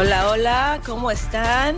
[0.00, 1.76] Hola, hola, ¿cómo están?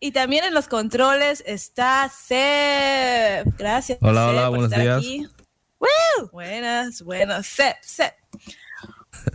[0.00, 3.54] Y también en los controles está Seb.
[3.58, 3.98] Gracias.
[4.00, 4.98] Hola, Seb, hola, por buenos estar días.
[4.98, 5.28] aquí.
[6.32, 7.46] Buenas, buenas.
[7.46, 8.12] Seb, Seb.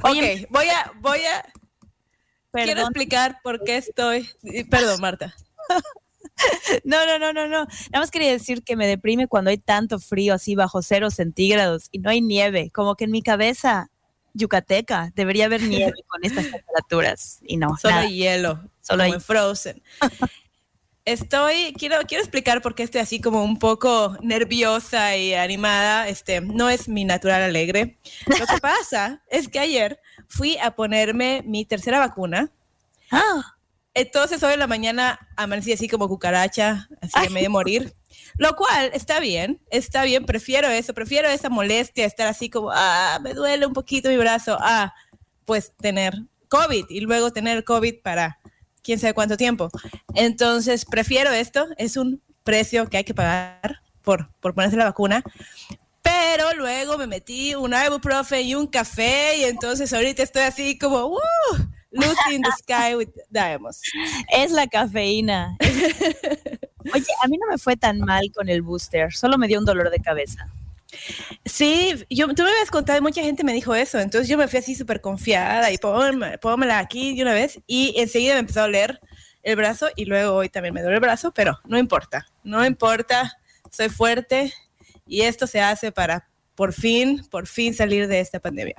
[0.02, 1.46] Ok, voy a, voy a,
[2.52, 4.30] quiero explicar por qué estoy.
[4.70, 5.36] Perdón, Marta.
[6.84, 7.60] No, no, no, no, no.
[7.92, 11.88] Nada más quería decir que me deprime cuando hay tanto frío así bajo cero centígrados
[11.92, 12.70] y no hay nieve.
[12.72, 13.90] Como que en mi cabeza
[14.34, 17.78] yucateca debería haber nieve con estas temperaturas y no.
[17.78, 18.08] Solo nada.
[18.10, 19.82] hielo, Solo como hay- en Frozen.
[21.06, 26.08] Estoy, quiero, quiero explicar por qué estoy así como un poco nerviosa y animada.
[26.10, 28.00] Este, no es mi natural alegre.
[28.26, 32.50] Lo que pasa es que ayer fui a ponerme mi tercera vacuna.
[33.12, 33.55] Ah,
[33.96, 37.94] Entonces hoy en la mañana amanecí así como cucaracha, así de medio morir.
[38.38, 43.20] Lo cual está bien, está bien, prefiero eso, prefiero esa molestia, estar así como, ah,
[43.24, 44.94] me duele un poquito mi brazo, ah,
[45.46, 46.14] pues tener
[46.50, 48.38] COVID y luego tener COVID para
[48.84, 49.70] quién sabe cuánto tiempo.
[50.14, 55.24] Entonces prefiero esto, es un precio que hay que pagar por, por ponerse la vacuna.
[56.02, 61.06] Pero luego me metí un ibuprofen y un café y entonces ahorita estoy así como,
[61.06, 61.18] ¡uh!
[61.96, 63.82] Lucy in the sky with diamonds.
[64.30, 65.58] es la cafeína.
[66.94, 69.66] Oye, a mí no me fue tan mal con el booster, solo me dio un
[69.66, 70.48] dolor de cabeza.
[71.46, 74.48] Sí, yo, tú me habías contado y mucha gente me dijo eso, entonces yo me
[74.48, 78.64] fui así súper confiada y pónmela aquí de una vez y enseguida me empezó a
[78.64, 79.00] doler
[79.44, 83.38] el brazo y luego hoy también me duele el brazo, pero no importa, no importa,
[83.72, 84.54] soy fuerte
[85.08, 88.76] y esto se hace para por fin, por fin salir de esta pandemia.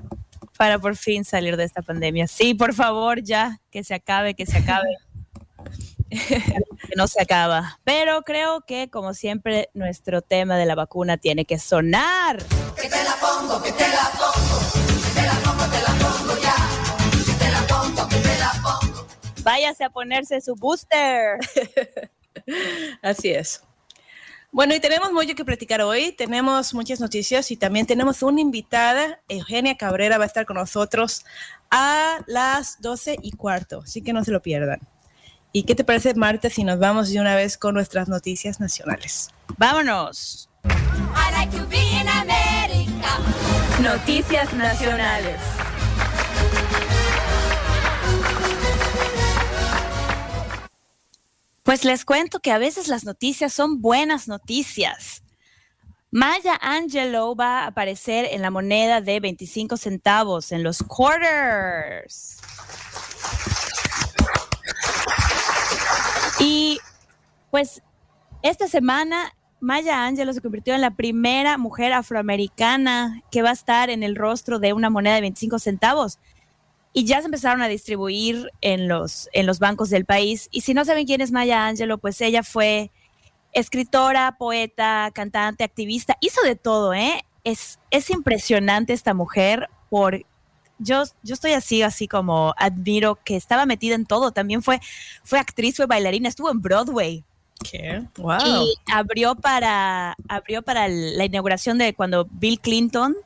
[0.57, 2.27] Para por fin salir de esta pandemia.
[2.27, 4.89] Sí, por favor, ya, que se acabe, que se acabe.
[6.11, 7.79] que no se acaba.
[7.85, 12.39] Pero creo que, como siempre, nuestro tema de la vacuna tiene que sonar.
[19.43, 21.39] Váyase a ponerse su booster.
[23.03, 23.63] Así es.
[24.57, 29.21] Bueno, y tenemos mucho que platicar hoy, tenemos muchas noticias y también tenemos una invitada,
[29.29, 31.27] Eugenia Cabrera va a estar con nosotros
[31.71, 34.81] a las 12 y cuarto, así que no se lo pierdan.
[35.53, 39.29] ¿Y qué te parece, Marta, si nos vamos de una vez con nuestras noticias nacionales?
[39.59, 40.49] Vámonos.
[40.65, 43.19] I like to be in America.
[43.83, 45.39] Noticias nacionales.
[51.67, 55.25] Pues les cuento que a veces las noticias son buenas noticias.
[56.13, 62.37] Maya Angelou va a aparecer en la moneda de 25 centavos, en los quarters.
[66.39, 66.79] Y
[67.51, 67.83] pues
[68.43, 73.91] esta semana Maya Angelou se convirtió en la primera mujer afroamericana que va a estar
[73.91, 76.21] en el rostro de una moneda de 25 centavos
[76.97, 80.49] y ya se empezaron a distribuir en los, en los bancos del país.
[80.51, 82.91] Y si no saben quién es Maya Angelou, pues ella fue
[83.53, 87.23] escritora, poeta, cantante, activista, hizo de todo, ¿eh?
[87.45, 90.25] Es, es impresionante esta mujer por...
[90.79, 94.31] Yo, yo estoy así, así como admiro que estaba metida en todo.
[94.31, 94.81] También fue,
[95.23, 97.25] fue actriz, fue bailarina, estuvo en Broadway.
[97.71, 98.05] ¿Qué?
[98.17, 98.39] ¡Wow!
[98.41, 103.17] Y abrió para, abrió para la inauguración de cuando Bill Clinton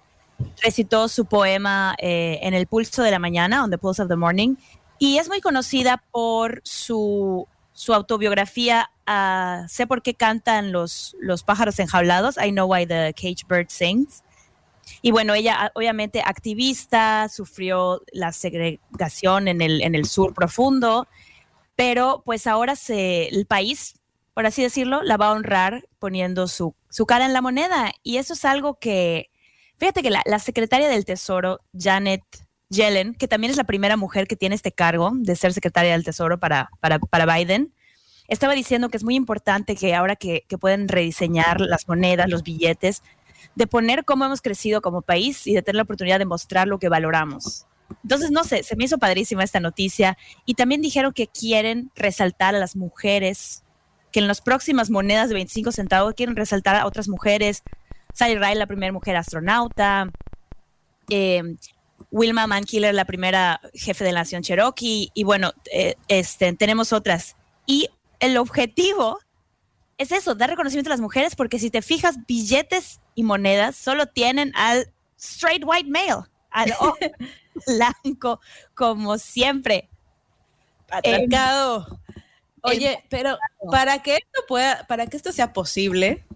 [0.63, 4.17] recitó su poema eh, en el pulso de la mañana, On the Pulse of the
[4.17, 4.57] Morning,
[4.99, 11.43] y es muy conocida por su, su autobiografía, ah, Sé por qué cantan los, los
[11.43, 14.23] pájaros enjaulados, I Know Why the Cage Bird Sings.
[15.03, 21.09] Y bueno, ella ah, obviamente activista, sufrió la segregación en el, en el sur profundo,
[21.77, 23.95] pero pues ahora el país
[24.35, 27.93] por así decirlo, la va a honrar poniendo su, su cara en la moneda.
[28.03, 29.31] Y eso es algo que,
[29.81, 32.23] fíjate que la, la secretaria del Tesoro, Janet
[32.69, 36.05] Yellen, que también es la primera mujer que tiene este cargo de ser secretaria del
[36.05, 37.75] Tesoro para, para, para Biden,
[38.29, 42.45] estaba diciendo que es muy importante que ahora que, que pueden rediseñar las monedas, los
[42.45, 43.03] billetes,
[43.57, 46.79] de poner cómo hemos crecido como país y de tener la oportunidad de mostrar lo
[46.79, 47.67] que valoramos.
[48.05, 50.17] Entonces, no sé, se me hizo padrísima esta noticia.
[50.47, 53.65] Y también dijeron que quieren resaltar a las mujeres,
[54.13, 57.63] que en las próximas monedas de 25 centavos quieren resaltar a otras mujeres.
[58.21, 60.11] Sally Ride, la primera mujer astronauta.
[61.09, 61.43] Eh,
[62.11, 65.11] Wilma Mankiller, la primera jefe de la Nación Cherokee.
[65.15, 67.35] Y bueno, eh, este, tenemos otras.
[67.65, 67.89] Y
[68.19, 69.19] el objetivo
[69.97, 74.05] es eso, dar reconocimiento a las mujeres, porque si te fijas, billetes y monedas solo
[74.05, 77.13] tienen al straight white male, al hombre
[77.67, 78.39] blanco,
[78.75, 79.89] como siempre.
[80.87, 82.01] Patriarcado.
[82.61, 83.39] Oye, pero
[83.71, 86.27] para que esto pueda, para que esto sea posible,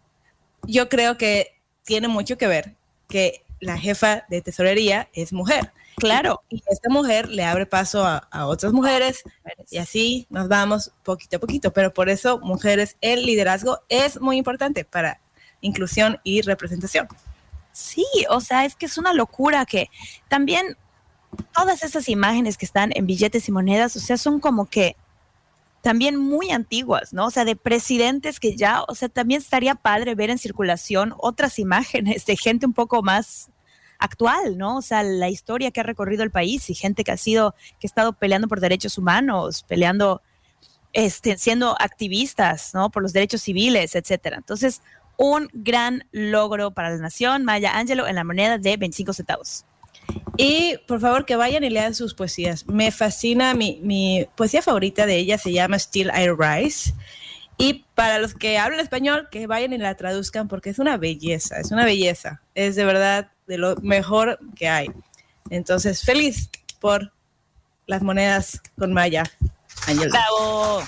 [0.67, 1.54] yo creo que
[1.85, 2.75] tiene mucho que ver
[3.09, 5.73] que la jefa de tesorería es mujer.
[5.97, 6.43] Claro.
[6.49, 9.23] Y esta mujer le abre paso a, a otras mujeres
[9.71, 11.73] y así nos vamos poquito a poquito.
[11.73, 15.21] Pero por eso, mujeres, el liderazgo es muy importante para
[15.61, 17.09] inclusión y representación.
[17.73, 19.91] Sí, o sea, es que es una locura que
[20.29, 20.77] también
[21.53, 24.97] todas esas imágenes que están en billetes y monedas, o sea, son como que
[25.85, 27.27] también muy antiguas, ¿no?
[27.27, 31.59] O sea, de presidentes que ya, o sea, también estaría padre ver en circulación otras
[31.61, 33.51] imágenes de gente un poco más
[33.99, 34.79] actual, ¿no?
[34.79, 37.87] O sea, la historia que ha recorrido el país y gente que ha sido, que
[37.87, 40.23] ha estado peleando por derechos humanos, peleando,
[40.95, 42.89] este, siendo activistas, ¿no?
[42.89, 44.39] Por los derechos civiles, etcétera.
[44.39, 44.81] Entonces,
[45.19, 49.67] un gran logro para la nación, Maya Angelou, en la moneda de 25 centavos.
[50.37, 52.67] Y por favor que vayan y lean sus poesías.
[52.67, 56.95] Me fascina, mi, poesía favorita de ella se llama Still I Rise.
[57.57, 61.61] Y para los que hablan español, que vayan y la traduzcan porque es una belleza,
[61.61, 62.43] es una belleza.
[62.55, 64.91] Es de verdad de lo mejor que hay.
[65.51, 66.51] Entonces, feliz
[66.81, 67.13] por
[67.87, 69.25] las monedas con Maya.
[69.87, 70.11] Angelou.
[70.11, 70.83] ¡Bravo!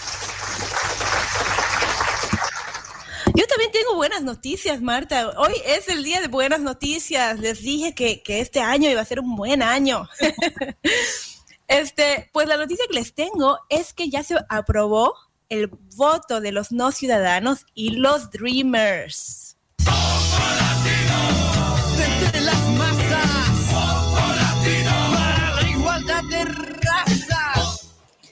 [3.34, 5.30] Yo también tengo buenas noticias, Marta.
[5.38, 7.40] Hoy es el día de buenas noticias.
[7.40, 10.06] Les dije que, que este año iba a ser un buen año.
[11.66, 15.14] este, pues la noticia que les tengo es que ya se aprobó
[15.48, 19.56] el voto de los no ciudadanos y los Dreamers.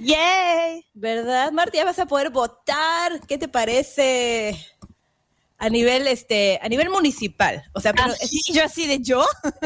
[0.01, 0.85] ¡Yay!
[0.93, 1.79] ¿Verdad, Marta?
[1.79, 3.23] Ya vas a poder votar.
[3.27, 4.55] ¿Qué te parece?
[5.59, 7.63] A nivel, este, a nivel municipal.
[7.73, 9.25] O sea, pero Así, yo así de yo.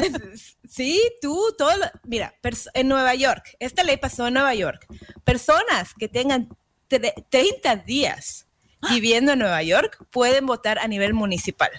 [0.69, 1.75] Sí, tú, todo.
[1.79, 2.35] lo- mira,
[2.75, 4.87] en Nueva York, esta ley pasó en Nueva York.
[5.25, 6.51] Personas que tengan
[6.91, 8.47] tre- 30 días
[8.91, 11.71] viviendo en Nueva York pueden votar a nivel municipal.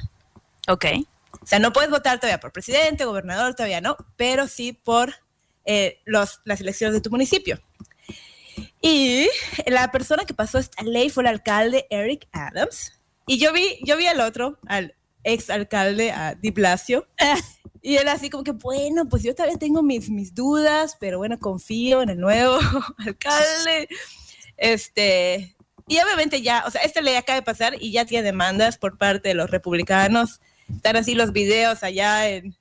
[0.68, 0.86] Ok.
[1.42, 5.14] O sea, no puedes votar todavía por presidente, gobernador, todavía no, pero sí por
[5.66, 7.62] eh, los, las elecciones de tu municipio.
[8.82, 9.28] Y
[9.68, 12.99] la persona que pasó esta ley fue el alcalde Eric Adams.
[13.30, 17.08] Y yo vi, yo vi al otro, al ex alcalde, a Di Blasio.
[17.82, 21.40] Y él así como que, bueno, pues yo todavía tengo mis, mis dudas, pero bueno,
[21.40, 22.60] confío en el nuevo
[22.98, 23.88] alcalde.
[24.58, 25.56] Este,
[25.88, 28.98] y obviamente ya, o sea, esta ley acaba de pasar y ya tiene demandas por
[28.98, 30.42] parte de los republicanos.
[30.76, 32.58] Están así los videos allá en,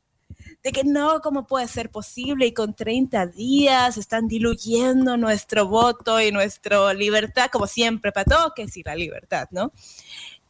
[0.62, 2.46] de que no, ¿cómo puede ser posible?
[2.46, 8.52] Y con 30 días están diluyendo nuestro voto y nuestra libertad, como siempre, para todo
[8.54, 9.72] que sí, la libertad, ¿no?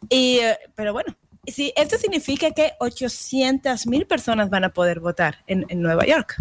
[0.09, 5.45] Y, eh, pero bueno, sí, esto significa que 800 mil personas van a poder votar
[5.47, 6.37] en, en Nueva York,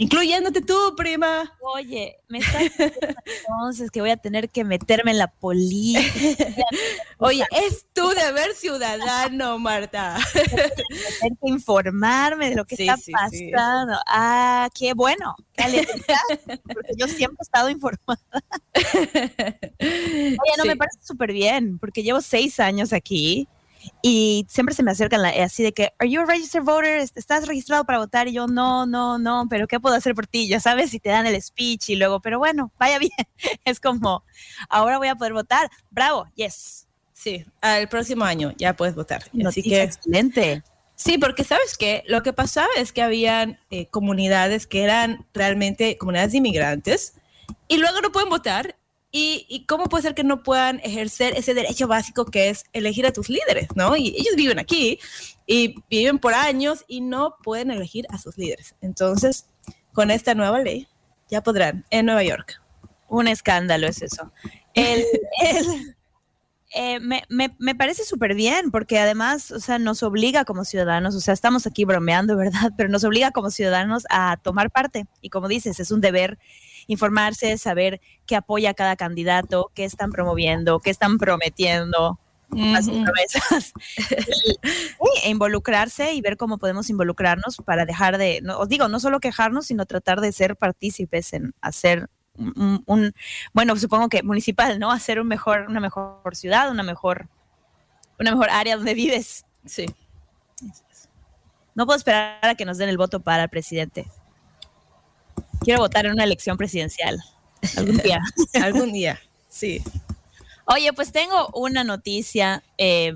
[0.00, 1.52] incluyéndote tú, prima.
[1.60, 2.96] Oye, me está diciendo
[3.38, 6.00] entonces que voy a tener que meterme en la política,
[7.18, 10.16] Oye, es tu deber ciudadano, Marta.
[10.32, 13.50] tener que informarme de lo que Sí, está sí, sí.
[13.52, 13.98] pasando.
[14.06, 18.16] Ah, qué bueno, qué alegría, porque yo siempre he estado informada.
[19.80, 23.46] Oye, no, me parece súper bien, porque llevo seis años aquí
[24.02, 26.98] y siempre se me acercan la- así de que, ¿Are you a registered voter?
[27.00, 28.28] ¿Est- ¿Estás registrado para votar?
[28.28, 30.48] Y yo, no, no, no, pero ¿qué puedo hacer por ti?
[30.48, 33.10] Ya sabes, y te dan el speech y luego, pero bueno, vaya bien.
[33.64, 34.24] Es como,
[34.68, 35.70] ahora voy a poder votar.
[35.90, 36.86] Bravo, yes.
[37.12, 39.22] Sí, al próximo año ya puedes votar.
[39.24, 40.62] Así Noticia que excelente.
[40.96, 45.96] Sí, porque sabes que lo que pasaba es que habían eh, comunidades que eran realmente
[45.98, 47.14] comunidades de inmigrantes
[47.68, 48.76] y luego no pueden votar.
[49.12, 53.06] ¿Y, y cómo puede ser que no puedan ejercer ese derecho básico que es elegir
[53.06, 53.96] a tus líderes, ¿no?
[53.96, 55.00] Y ellos viven aquí
[55.46, 58.76] y viven por años y no pueden elegir a sus líderes.
[58.80, 59.46] Entonces,
[59.92, 60.86] con esta nueva ley,
[61.28, 62.62] ya podrán en Nueva York.
[63.08, 64.32] Un escándalo es eso.
[64.74, 65.04] El,
[65.42, 65.96] el,
[66.72, 71.16] eh, me, me- me parece súper bien, porque además, o sea, nos obliga como ciudadanos,
[71.16, 72.70] o sea, estamos aquí bromeando, ¿verdad?
[72.76, 75.06] Pero nos obliga como ciudadanos a tomar parte.
[75.20, 76.38] Y como dices, es un deber
[76.92, 82.18] informarse, saber qué apoya a cada candidato, qué están promoviendo, qué están prometiendo,
[82.50, 83.04] Ujú.
[83.04, 83.72] promesas.
[84.44, 88.98] y, y involucrarse y ver cómo podemos involucrarnos para dejar de, no, os digo, no
[89.00, 93.12] solo quejarnos, sino tratar de ser partícipes en hacer un- un-
[93.52, 94.90] bueno, supongo que municipal, ¿no?
[94.90, 97.28] Hacer un mejor, una mejor ciudad, una mejor,
[98.18, 99.44] una mejor área donde vives.
[99.66, 99.86] Sí.
[101.74, 104.06] No puedo esperar a que nos den el voto para el presidente.
[105.60, 107.22] Quiero votar en una elección presidencial
[107.76, 108.20] algún día.
[108.62, 109.20] Algún día.
[109.48, 109.82] Sí.
[110.64, 112.62] Oye, pues tengo una noticia.
[112.78, 113.12] eh,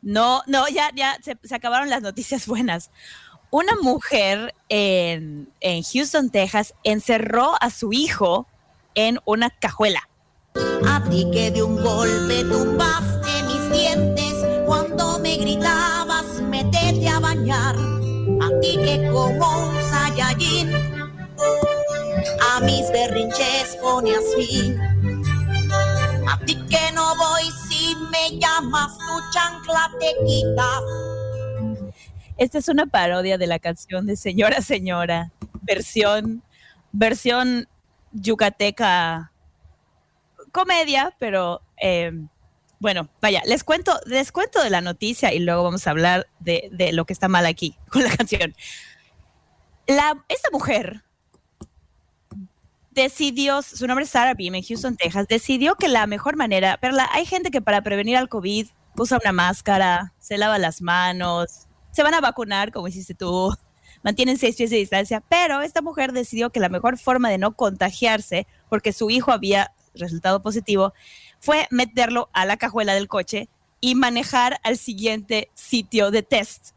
[0.00, 2.90] no, no, ya, ya se, se acabaron las noticias buenas.
[3.50, 8.46] Una mujer en, en Houston, Texas, encerró a su hijo
[8.94, 10.08] en una cajuela.
[10.86, 14.34] A ti que de un golpe tumbaste mis dientes
[14.66, 17.74] cuando me gritabas metete a bañar.
[17.76, 20.87] A ti que como un Saiyajin
[22.40, 24.78] a mis berrinches ponías fin.
[26.28, 30.82] A ti que no voy si me llamas tu chancla te quitas.
[32.36, 35.32] Esta es una parodia de la canción de Señora Señora,
[35.62, 36.42] versión,
[36.92, 37.68] versión
[38.12, 39.32] yucateca
[40.52, 42.12] comedia, pero eh,
[42.78, 46.68] bueno, vaya, les cuento, les cuento de la noticia y luego vamos a hablar de,
[46.72, 48.54] de lo que está mal aquí con la canción.
[49.86, 51.02] La, esta mujer
[53.02, 56.94] decidió, su nombre es Sarah Beam en Houston, Texas, decidió que la mejor manera, pero
[56.94, 61.66] la- hay gente que para prevenir al COVID usa una máscara, se lava las manos,
[61.92, 63.54] se van a vacunar, como hiciste tú,
[64.02, 67.54] mantienen seis pies de distancia, pero esta mujer decidió que la mejor forma de no
[67.54, 70.92] contagiarse, porque su hijo había resultado positivo,
[71.40, 73.48] fue meterlo a la cajuela del coche
[73.80, 76.72] y manejar al siguiente sitio de test.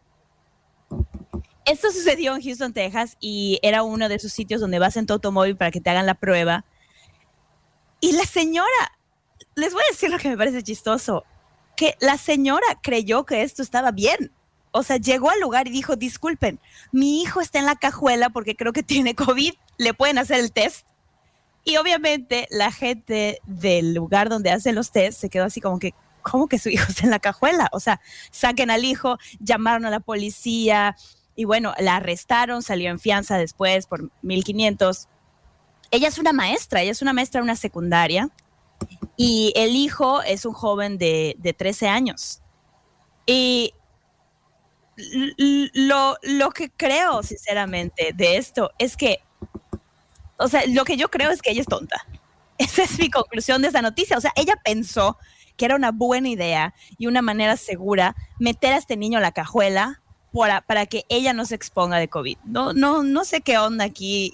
[1.65, 5.13] Esto sucedió en Houston, Texas, y era uno de esos sitios donde vas en tu
[5.13, 6.65] automóvil para que te hagan la prueba.
[7.99, 8.97] Y la señora,
[9.55, 11.23] les voy a decir lo que me parece chistoso,
[11.75, 14.31] que la señora creyó que esto estaba bien.
[14.71, 16.59] O sea, llegó al lugar y dijo, disculpen,
[16.91, 20.51] mi hijo está en la cajuela porque creo que tiene COVID, le pueden hacer el
[20.51, 20.87] test.
[21.63, 25.93] Y obviamente la gente del lugar donde hacen los test se quedó así como que,
[26.23, 27.69] ¿cómo que su hijo está en la cajuela?
[27.71, 28.01] O sea,
[28.31, 30.95] saquen al hijo, llamaron a la policía
[31.41, 35.07] y bueno, la arrestaron, salió en fianza después por 1500.
[35.89, 38.29] Ella es una maestra, ella es una maestra de una secundaria
[39.17, 42.43] y el hijo es un joven de, de 13 años.
[43.25, 43.73] Y
[45.73, 49.17] lo, lo que creo, sinceramente, de esto es que,
[50.37, 52.05] o sea, lo que yo creo es que ella es tonta.
[52.59, 54.15] Esa es mi conclusión de esta noticia.
[54.15, 55.17] O sea, ella pensó
[55.57, 59.31] que era una buena idea y una manera segura meter a este niño a la
[59.31, 60.01] cajuela
[60.33, 62.37] para, para que ella no se exponga de COVID.
[62.45, 64.33] No, no, no sé qué onda aquí.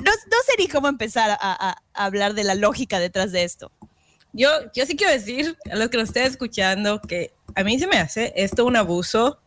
[0.00, 3.44] No, no sé ni cómo empezar a, a- a hablar de la lógica detrás de
[3.44, 3.70] esto.
[4.32, 7.86] Yo, yo sí quiero decir a los que nos estén escuchando que a mí se
[7.86, 9.40] me hace esto un abuso.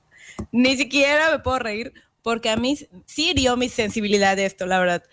[0.52, 4.80] Ni siquiera me puedo reír porque a mí sí hirió mi sensibilidad de esto, la
[4.80, 5.04] verdad.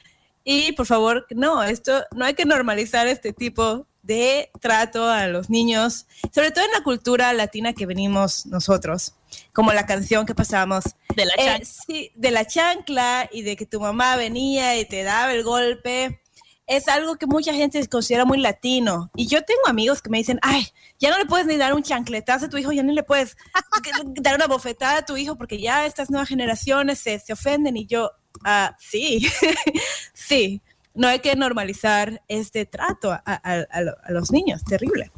[0.44, 5.50] Y por favor, no, esto no hay que normalizar este tipo de trato a los
[5.50, 9.12] niños, sobre todo en la cultura latina que venimos nosotros,
[9.58, 10.84] como la canción que pasamos
[11.16, 14.84] De la eh, chan- sí, de la chancla y de que tu mamá venía y
[14.84, 16.20] te daba el golpe.
[16.68, 19.10] Es algo que mucha gente considera muy latino.
[19.16, 20.68] Y yo tengo amigos que me dicen, ay,
[21.00, 23.36] ya no le puedes ni dar un chancletazo a tu hijo, ya ni le puedes
[24.22, 27.76] dar una bofetada a tu hijo porque ya estas nuevas generaciones se, se ofenden.
[27.76, 28.12] Y yo,
[28.44, 29.26] ah, sí,
[30.14, 30.62] sí,
[30.94, 35.10] no hay que normalizar este trato a, a- a los niños, terrible.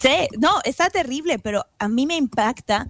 [0.00, 2.88] Sí, no, está terrible, pero a mí me impacta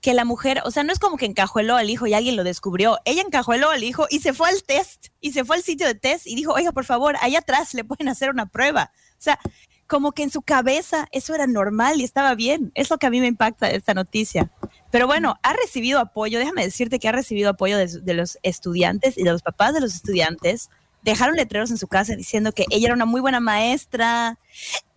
[0.00, 2.44] que la mujer, o sea, no es como que encajueló al hijo y alguien lo
[2.44, 2.98] descubrió.
[3.04, 5.94] Ella encajueló al hijo y se fue al test, y se fue al sitio de
[5.94, 8.92] test y dijo, oiga, por favor, allá atrás le pueden hacer una prueba.
[9.12, 9.38] O sea,
[9.86, 12.72] como que en su cabeza eso era normal y estaba bien.
[12.74, 14.50] Es lo que a mí me impacta de esta noticia.
[14.90, 19.18] Pero bueno, ha recibido apoyo, déjame decirte que ha recibido apoyo de, de los estudiantes
[19.18, 20.70] y de los papás de los estudiantes.
[21.02, 24.38] Dejaron letreros en su casa diciendo que ella era una muy buena maestra.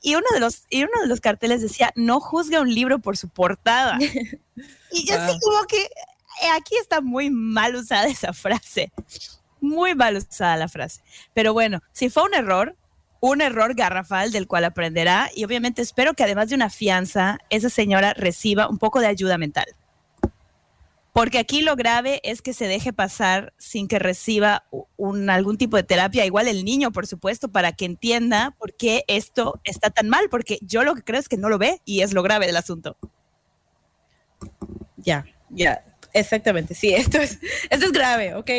[0.02, 3.16] Y uno de los, y uno de los carteles decía, no juzga un libro por
[3.18, 3.98] su portada.
[4.92, 5.40] y yo así Wow.
[5.42, 8.92] como que eh, aquí está muy mal usada esa frase.
[9.62, 11.02] Muy mal usada la frase.
[11.34, 12.76] Pero bueno, si fue un error,
[13.22, 17.70] un error garrafal del cual aprenderá y obviamente espero que además de una fianza, esa
[17.70, 19.66] señora reciba un poco de ayuda mental.
[21.14, 24.66] Porque aquí lo grave es que se deje pasar sin que reciba
[24.98, 29.06] un, algún tipo de terapia, igual el niño, por supuesto, para que entienda por qué
[29.08, 32.02] esto está tan mal, porque yo lo que creo es que no lo ve y
[32.02, 32.98] es lo grave del asunto.
[34.98, 36.74] Ya, ya, exactamente.
[36.74, 37.38] Sí, esto es,
[37.70, 38.50] esto es grave, ¿ok?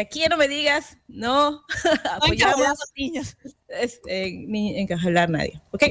[0.00, 1.62] Aquí no me digas, no
[2.10, 3.36] apoyamos niños.
[3.68, 5.84] es, eh, ni encajalar nadie, ¿ok?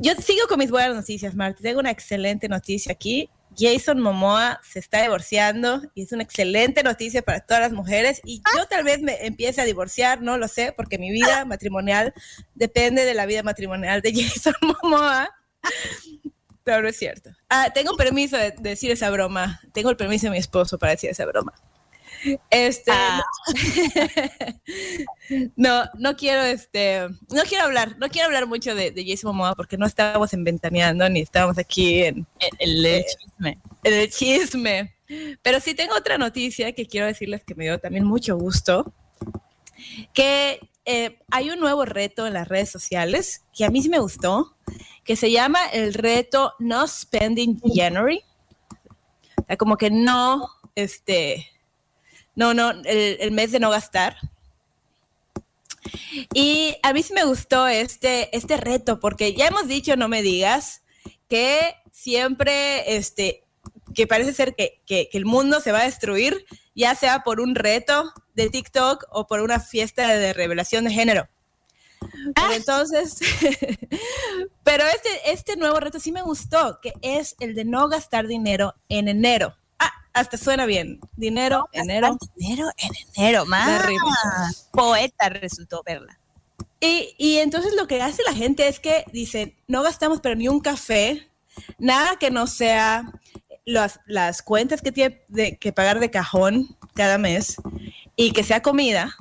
[0.00, 1.60] Yo sigo con mis buenas noticias, Marta.
[1.62, 3.28] Tengo una excelente noticia aquí.
[3.56, 8.20] Jason Momoa se está divorciando y es una excelente noticia para todas las mujeres.
[8.24, 12.12] Y yo tal vez me empiece a divorciar, no lo sé, porque mi vida matrimonial
[12.54, 15.30] depende de la vida matrimonial de Jason Momoa.
[16.64, 17.30] Pero no es cierto.
[17.48, 19.60] Ah, tengo permiso de, de decir esa broma.
[19.72, 21.54] Tengo el permiso de mi esposo para decir esa broma.
[22.50, 23.22] Este, Ah.
[25.56, 29.54] no, no quiero, este, no quiero hablar, no quiero hablar mucho de, de Jason Momoa
[29.54, 32.26] porque no estábamos en Ventaneando ni estábamos aquí en,
[32.58, 33.58] El, el chisme.
[33.84, 34.94] en el chisme.
[35.42, 38.92] Pero sí tengo otra noticia que quiero decirles que me dio también mucho gusto,
[40.12, 44.00] que eh, hay un nuevo reto en las redes sociales que a mí sí me
[44.00, 44.56] gustó,
[45.04, 48.22] que se llama el reto No Spending January.
[49.40, 51.46] O sea, como que no, este,
[52.36, 54.16] no, no, el, el mes de no gastar.
[56.34, 60.22] Y a mí sí me gustó este, este reto, porque ya hemos dicho, no me
[60.22, 60.82] digas,
[61.28, 63.44] que siempre, este,
[63.94, 67.40] que parece ser que, que- que el mundo se va a destruir, ya sea por
[67.40, 71.28] un reto de TikTok o por una fiesta de revelación de género.
[72.34, 73.18] Pero entonces,
[74.64, 78.74] pero este, este nuevo reto sí me gustó, que es el de no gastar dinero
[78.88, 79.56] en enero.
[80.16, 80.98] Hasta suena bien.
[81.16, 82.16] Dinero, enero.
[82.38, 83.82] Enero, en enero, más.
[84.72, 86.18] Poeta resultó verla.
[86.80, 90.48] Y, y entonces lo que hace la gente es que dice, no gastamos pero ni
[90.48, 91.28] un café,
[91.78, 93.12] nada que no sea
[93.66, 97.56] las, las cuentas que tiene de- que pagar de cajón cada mes
[98.16, 99.14] y que sea comida,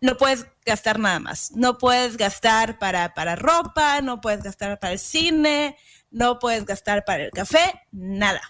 [0.00, 1.50] no puedes gastar nada más.
[1.54, 5.76] No puedes gastar para, para ropa, no puedes gastar para el cine,
[6.10, 8.40] no puedes gastar para el café, nada.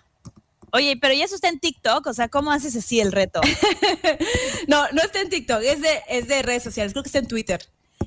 [0.73, 2.07] Oye, pero ¿y eso está en TikTok?
[2.07, 3.41] O sea, ¿cómo haces así el reto?
[4.69, 7.27] No, no está en TikTok, es de, es de redes sociales, creo que está en
[7.27, 7.61] Twitter.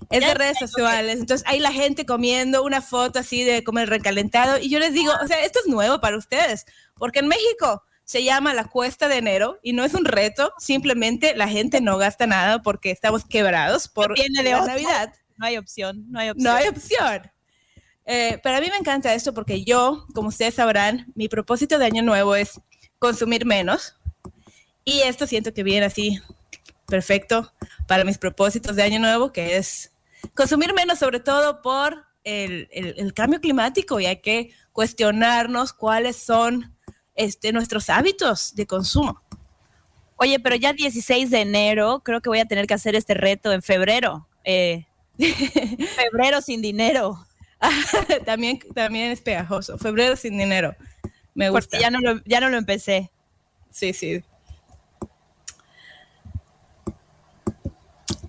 [0.10, 1.20] Es de Ya redes sociales.
[1.20, 4.60] Entonces hay la gente comiendo una foto así de comer recalentado.
[4.60, 8.24] Y yo les digo, o sea, esto es nuevo para ustedes, porque en México se
[8.24, 12.28] llama la cuesta de enero y no es un reto, simplemente la gente no gasta
[12.28, 14.66] nada porque estamos quebrados por la.
[14.66, 15.14] Navidad.
[15.38, 16.44] No hay opción, no hay opción.
[16.44, 17.33] No hay opción.
[18.06, 21.86] Eh, pero a mí me encanta esto porque yo, como ustedes sabrán, mi propósito de
[21.86, 22.60] año nuevo es
[23.00, 23.96] consumir menos.
[24.86, 26.20] Y esto siento que viene así
[26.88, 27.54] perfecto
[27.88, 29.94] para mis propósitos de año nuevo, que es
[30.36, 36.18] consumir menos, sobre todo por el, el- el cambio climático y hay que cuestionarnos cuáles
[36.18, 36.76] son
[37.16, 39.22] este, nuestros hábitos de consumo.
[40.18, 43.52] Oye, pero ya 16 de enero, creo que voy a tener que hacer este reto
[43.52, 44.28] en febrero.
[44.44, 44.86] Eh,
[45.96, 47.26] febrero sin dinero.
[48.26, 49.78] también, también es pegajoso.
[49.78, 50.76] Febrero sin dinero.
[51.34, 51.70] Me gusta.
[51.72, 53.12] Porque ya no lo, ya no lo empecé.
[53.70, 54.24] Sí, sí.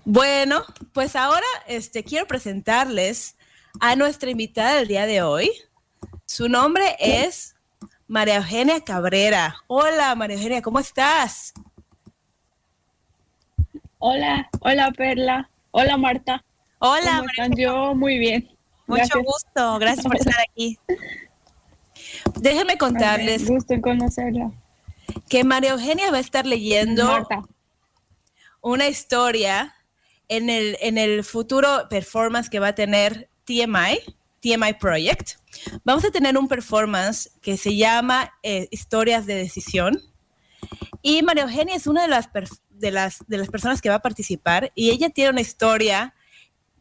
[0.03, 3.35] Bueno, pues ahora este, quiero presentarles
[3.79, 5.51] a nuestra invitada del día de hoy.
[6.25, 7.55] Su nombre es
[8.07, 9.57] María Eugenia Cabrera.
[9.67, 11.53] Hola, María Eugenia, ¿cómo estás?
[13.97, 16.43] Hola, hola Perla, hola Marta.
[16.79, 17.55] Hola, ¿Cómo están?
[17.55, 18.54] Yo muy bien.
[18.87, 19.23] Mucho Gracias.
[19.23, 19.79] gusto.
[19.79, 20.79] Gracias por estar aquí.
[22.39, 24.51] Déjenme contarles Gusto en conocerla.
[25.29, 27.41] que María Eugenia va a estar leyendo Marta.
[28.61, 29.75] una historia
[30.27, 33.99] en el, en el futuro performance que va a tener TMI,
[34.41, 35.33] TMI Project.
[35.83, 40.01] Vamos a tener un performance que se llama eh, Historias de Decisión.
[41.03, 42.29] Y María Eugenia es una de las,
[42.71, 46.14] de, las, de las personas que va a participar y ella tiene una historia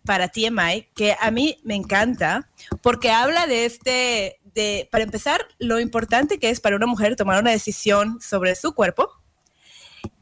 [0.05, 2.49] para TMI que a mí me encanta
[2.83, 7.40] porque habla de este, de, para empezar, lo importante que es para una mujer tomar
[7.40, 9.11] una decisión sobre su cuerpo,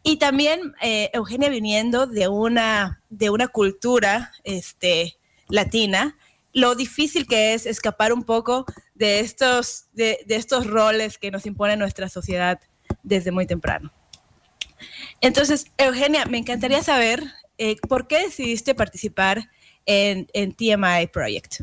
[0.02, 5.16] y también eh, Eugenia viniendo de una, de una cultura este,
[5.48, 6.16] latina,
[6.52, 11.46] lo difícil que es escapar un poco de estos, de, de estos roles que nos
[11.46, 12.60] impone nuestra sociedad
[13.02, 13.92] desde muy temprano.
[15.20, 17.22] Entonces, Eugenia, me encantaría saber
[17.58, 19.50] eh, por qué decidiste participar
[19.86, 21.62] en, en TMI Project.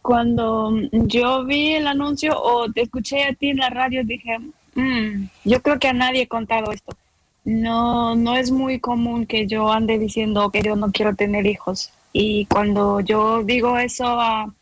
[0.00, 4.38] Cuando yo vi el anuncio o te escuché a ti en la radio, dije,
[4.74, 6.96] "Mm, yo creo que a nadie he contado esto.
[7.44, 11.92] No, no es muy común que yo ande diciendo que yo no quiero tener hijos.
[12.12, 14.54] Y cuando yo digo eso a,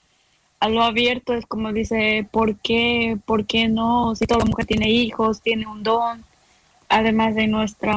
[0.60, 3.18] a lo abierto es como dice, ¿por qué?
[3.26, 4.14] ¿Por qué no?
[4.14, 6.24] Si toda mujer tiene hijos, tiene un don,
[6.88, 7.96] además de nuestra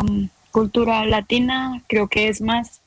[0.51, 2.81] cultura latina, creo que es más.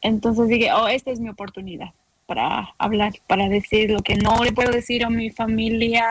[0.00, 1.90] Entonces dije, oh, esta es mi oportunidad
[2.26, 6.04] para hablar, para decir lo que no le puedo decir a mi familia,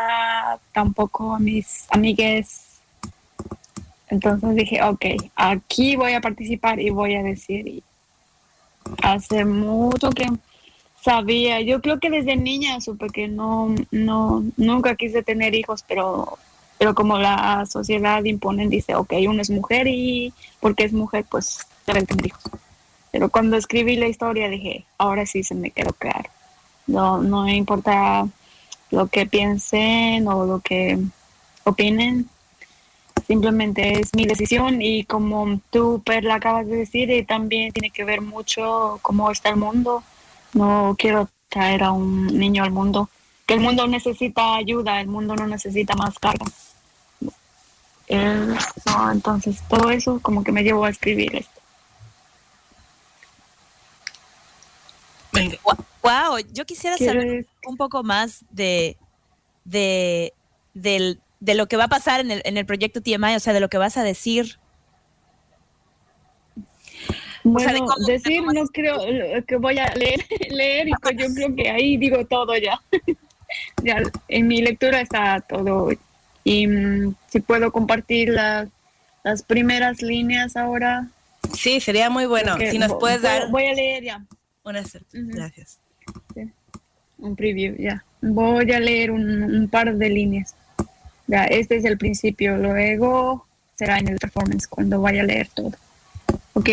[0.71, 2.79] tampoco a mis amigues.
[4.09, 7.67] Entonces dije, ok, aquí voy a participar y voy a decir.
[7.67, 7.83] Y
[9.03, 10.27] hace mucho que
[11.01, 16.37] sabía, yo creo que desde niña supe que no, no, nunca quise tener hijos, pero,
[16.79, 21.59] pero como la sociedad impone, dice, ok, una es mujer y porque es mujer, pues
[21.85, 22.43] debe tener hijos.
[23.15, 26.29] Pero cuando escribí la historia dije, ahora sí se me quedó claro.
[26.85, 28.27] No, no importa
[28.91, 30.99] lo que piensen o lo que
[31.63, 32.29] opinen,
[33.25, 38.03] simplemente es mi decisión y como tú, Perla, acabas de decir, y también tiene que
[38.03, 40.03] ver mucho cómo está el mundo.
[40.51, 43.07] No quiero traer a un niño al mundo,
[43.45, 46.47] que el mundo necesita ayuda, el mundo no necesita más carga.
[48.09, 51.54] entonces, todo eso como que me llevó a escribir esto.
[56.01, 58.97] Wow, yo quisiera saber un poco más de,
[59.63, 60.33] de,
[61.41, 63.69] lo que va a pasar en el, en el proyecto TMI, o sea, de lo
[63.69, 64.57] que vas a decir.
[67.43, 68.97] Bueno, decir no creo
[69.47, 72.81] que voy a leer, leer y pues yo creo que ahí digo todo ya.
[73.83, 75.89] ya en mi lectura está todo.
[76.43, 81.07] Y mm, si puedo compartir las primeras líneas ahora.
[81.53, 82.57] Sí, sería muy bueno.
[82.57, 83.49] Si nos puedes dar.
[83.51, 84.25] Voy a leer ya.
[84.65, 85.79] Una Gracias.
[87.19, 88.03] Un preview, ya.
[88.21, 90.55] Voy a leer un, par de líneas.
[91.27, 92.57] Ya, este es el principio.
[92.57, 95.71] Luego será en el performance cuando vaya a leer todo.
[96.53, 96.69] Ok.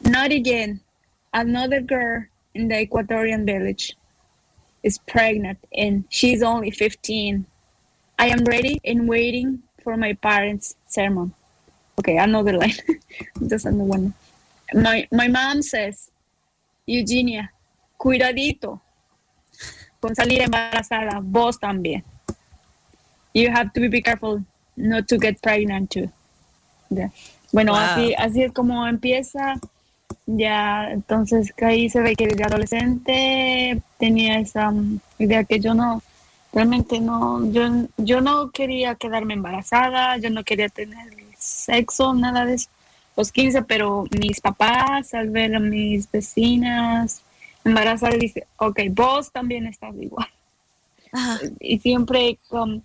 [0.00, 0.80] Not again.
[1.32, 3.94] Another girl in the Ecuadorian village
[4.82, 7.44] is pregnant and she's only 15.
[8.18, 11.34] I am ready and waiting for my parents' sermon.
[11.98, 12.74] Okay, another line.
[13.46, 14.14] Just another one.
[14.72, 16.10] My, my mom says,
[16.88, 17.52] Eugenia,
[17.98, 18.80] cuidadito
[20.00, 22.02] con salir embarazada, vos también.
[23.34, 24.42] You have to be careful
[24.76, 26.10] not to get pregnant too.
[27.52, 29.54] Bueno, así, así es como empieza.
[30.26, 36.02] Ya, entonces ahí se ve que desde adolescente tenía esa um, idea que yo no,
[36.52, 37.62] realmente no, yo,
[37.96, 42.68] yo no quería quedarme embarazada, yo no quería tener sexo, nada de eso
[43.18, 47.20] los 15, pero mis papás, al ver a mis vecinas
[47.64, 50.28] embarazadas, dice, ok, vos también estás igual.
[51.58, 52.38] Y siempre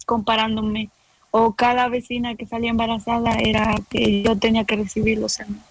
[0.08, 0.90] comparándome.
[1.30, 5.64] O cada vecina que salía embarazada era que yo tenía que recibir los sermones.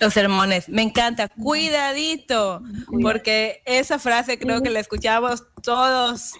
[0.00, 2.62] Los sermones, me encanta, cuidadito,
[3.02, 6.34] porque esa frase creo que la escuchamos todos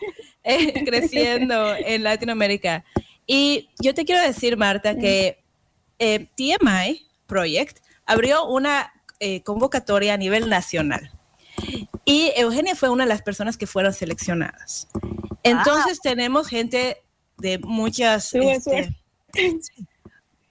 [0.44, 2.84] eh, creciendo en Latinoamérica.
[3.26, 5.42] Y yo te quiero decir, Marta, que
[5.98, 11.12] eh, TMI Project abrió una eh, convocatoria a nivel nacional.
[12.04, 14.88] Y Eugenia fue una de las personas que fueron seleccionadas.
[15.44, 17.02] Entonces tenemos gente
[17.36, 18.34] de muchas...
[18.34, 18.96] Este,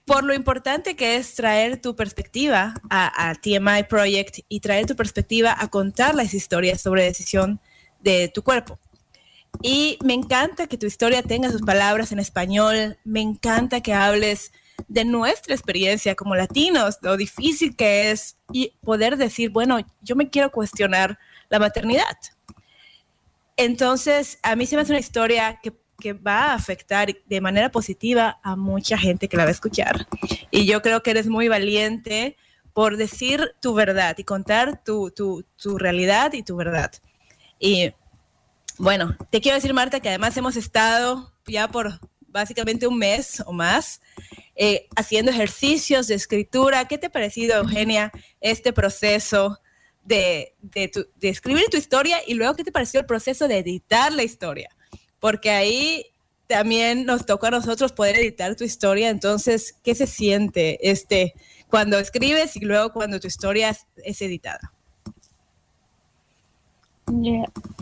[0.04, 4.96] por lo importante que es traer tu perspectiva a, a, TMI Project y traer tu
[4.96, 7.60] perspectiva a contar las historias sobre decisión
[8.00, 8.78] de tu cuerpo.
[9.62, 14.52] Y me encanta que tu historia tenga sus palabras en español, me encanta que hables
[14.86, 20.30] de nuestra experiencia como latinos, lo difícil que es y poder decir, bueno, yo me
[20.30, 22.16] quiero cuestionar la maternidad.
[23.56, 25.72] Entonces, a mí se me hace una historia que,
[26.24, 30.06] va a afectar de manera positiva a mucha gente que la va a escuchar.
[30.52, 32.36] Y yo creo que eres muy valiente
[32.72, 36.92] por decir tu verdad y contar tu, tu, tu realidad y tu verdad.
[37.58, 37.94] Y
[38.78, 43.52] bueno, te quiero decir, Marta, que además hemos estado ya por básicamente un mes o
[43.52, 44.00] más
[44.54, 46.86] eh, haciendo ejercicios de escritura.
[46.86, 49.58] ¿Qué te ha parecido, Eugenia, este proceso
[50.04, 50.54] de,
[51.20, 54.70] escribir tu historia y luego qué te pareció el proceso de editar la historia?
[55.20, 56.06] Porque ahí
[56.46, 59.10] también nos tocó a nosotros poder editar tu historia.
[59.10, 61.34] Entonces, ¿qué se siente este,
[61.68, 64.77] cuando escribes y luego cuando tu historia es editada?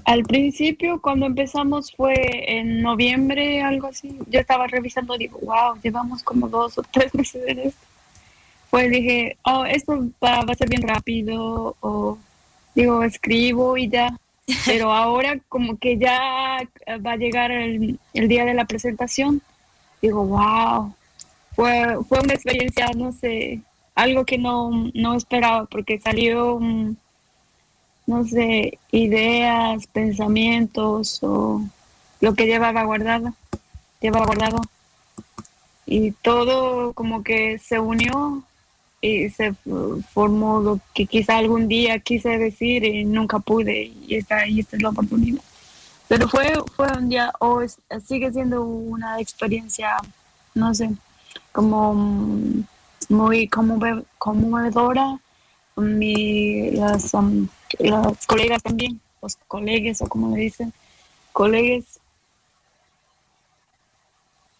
[0.04, 2.14] Al principio, cuando empezamos fue
[2.58, 4.18] en noviembre, algo así.
[4.28, 7.86] Yo estaba revisando, digo, wow, llevamos como dos o tres meses en esto.
[8.70, 12.18] Pues dije, oh, esto va, a ser bien rápido, o
[12.74, 14.16] digo, escribo y ya.
[14.66, 16.58] Pero ahora como que ya
[17.04, 19.42] va a llegar el, día de la presentación,
[20.00, 20.94] digo, wow,
[21.56, 23.60] fue, fue una experiencia, no sé,
[23.96, 26.60] algo que no, no esperaba, porque salió
[28.06, 31.62] no sé, ideas, pensamientos o
[32.20, 33.34] lo que llevaba guardado,
[34.00, 34.60] llevaba guardado.
[35.86, 38.42] Y todo como que se unió
[39.00, 39.54] y se
[40.12, 44.76] formó lo que quizá algún día quise decir y nunca pude y esta, y esta
[44.76, 45.42] es la oportunidad.
[46.08, 47.60] Pero fue, fue un día, o
[48.04, 49.96] sigue siendo una experiencia,
[50.54, 50.90] no sé,
[51.52, 51.94] como
[53.08, 55.18] muy conmovedora.
[55.76, 60.72] Mi, las, um, las colegas también, los colegas o como me dicen,
[61.32, 62.00] colegas,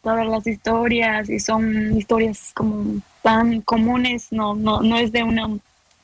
[0.02, 5.48] todas las historias y son historias como tan comunes, no, no, no es de una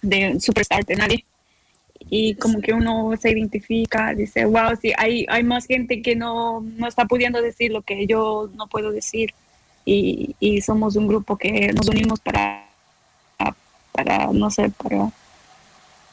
[0.02, 1.24] de superstar de nadie.
[2.10, 6.60] Y como que uno se identifica, dice, wow, sí, hay, hay más gente que no,
[6.60, 9.32] no está pudiendo decir lo que yo no puedo decir.
[9.84, 12.66] Y, y somos un grupo que nos unimos para,
[13.92, 15.10] para no sé, para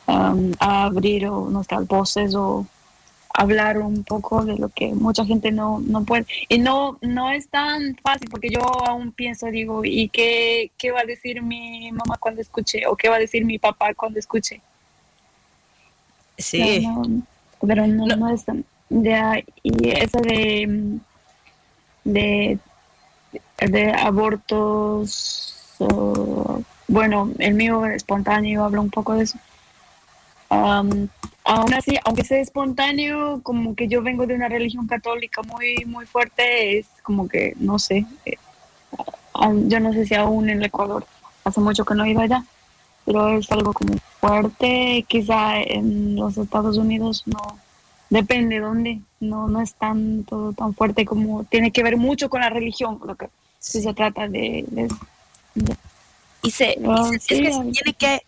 [0.07, 2.65] um, abrir nuestras voces o
[3.33, 6.25] hablar un poco de lo que mucha gente no, no puede.
[6.49, 11.01] Y no, no es tan fácil porque yo aún pienso, digo, ¿y qué, qué va
[11.01, 12.85] a decir mi mamá cuando escuche?
[12.87, 14.61] ¿O qué va a decir mi papá cuando escuche?
[16.37, 16.85] Sí.
[17.65, 18.29] pero no, no.
[18.29, 18.65] es tan...
[18.89, 20.97] Ya, y eso de,
[22.03, 22.57] de,
[23.59, 25.55] de abortos,
[26.89, 29.37] bueno, el mío espontáneo habla un poco de eso.
[30.49, 31.09] Aún
[31.73, 36.79] así, aunque sea espontáneo, como que yo vengo de una religión católica muy, muy fuerte,
[36.79, 38.37] es como que, no sé, eh,
[39.67, 41.05] yo no sé si aún en el Ecuador,
[41.43, 42.43] hace mucho que no he ido allá,
[43.05, 47.57] pero es algo como fuerte, quizá en los Estados Unidos no,
[48.09, 52.41] depende de dónde, no, no es tanto tan fuerte como, tiene que ver mucho con
[52.41, 54.65] la religión, lo que si se trata de...
[56.41, 56.77] y se,
[57.27, 58.21] tiene que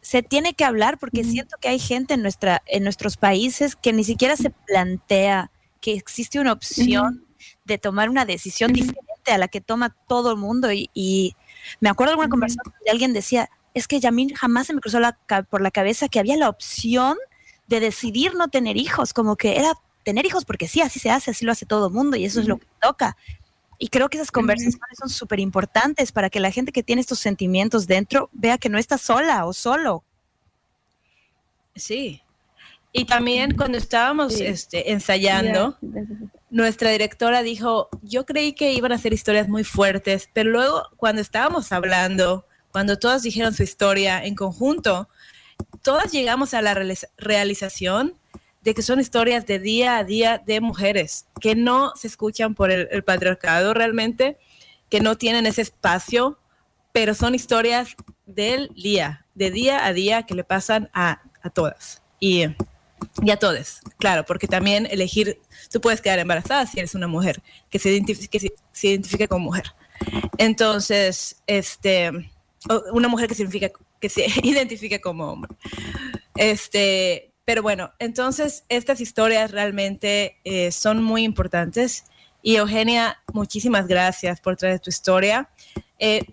[0.00, 3.92] se tiene que hablar porque siento que hay gente en, nuestra, en nuestros países que
[3.92, 5.50] ni siquiera se plantea
[5.80, 7.24] que existe una opción
[7.64, 10.72] de tomar una decisión diferente a la que toma todo el mundo.
[10.72, 11.36] Y,
[11.80, 14.98] me acuerdo de una conversación donde alguien decía, es que Yamil jamás se me cruzó
[14.98, 15.18] la,
[15.50, 17.18] por la cabeza que había la opción
[17.66, 21.32] de decidir no tener hijos, como que era tener hijos porque sí, así se hace,
[21.32, 23.16] así lo hace todo el mundo y eso es lo que toca.
[23.78, 27.20] Y creo que esas conversaciones son súper importantes para que la gente que tiene estos
[27.20, 30.04] sentimientos dentro vea que no está sola o solo.
[31.76, 32.22] Sí.
[32.92, 35.78] Y también cuando estábamos este, ensayando,
[36.50, 41.22] nuestra directora dijo, yo creí que iban a ser historias muy fuertes, pero luego cuando
[41.22, 45.08] estábamos hablando, cuando todas dijeron su historia en conjunto,
[45.82, 46.74] todas llegamos a la
[47.18, 48.14] realización
[48.68, 52.70] de que son historias de día a día de mujeres que no se escuchan por
[52.70, 54.36] el, patriarcado realmente,
[54.90, 56.38] que no tienen ese espacio,
[56.92, 61.22] pero son historias del día, de día a día que le pasan a,
[61.54, 62.44] todas y,
[63.22, 67.42] y, a todos, claro, porque también elegir, tú puedes quedar embarazada si eres una mujer
[67.70, 69.72] que se identifique, que se, identifique como mujer.
[70.36, 72.10] Entonces, este,
[72.92, 75.56] una mujer que significa que se identifique como hombre.
[76.36, 82.04] Este, pero bueno, entonces estas historias realmente eh, son muy importantes.
[82.42, 85.48] Y Eugenia, muchísimas gracias por traer tu historia.
[85.98, 86.26] Eh,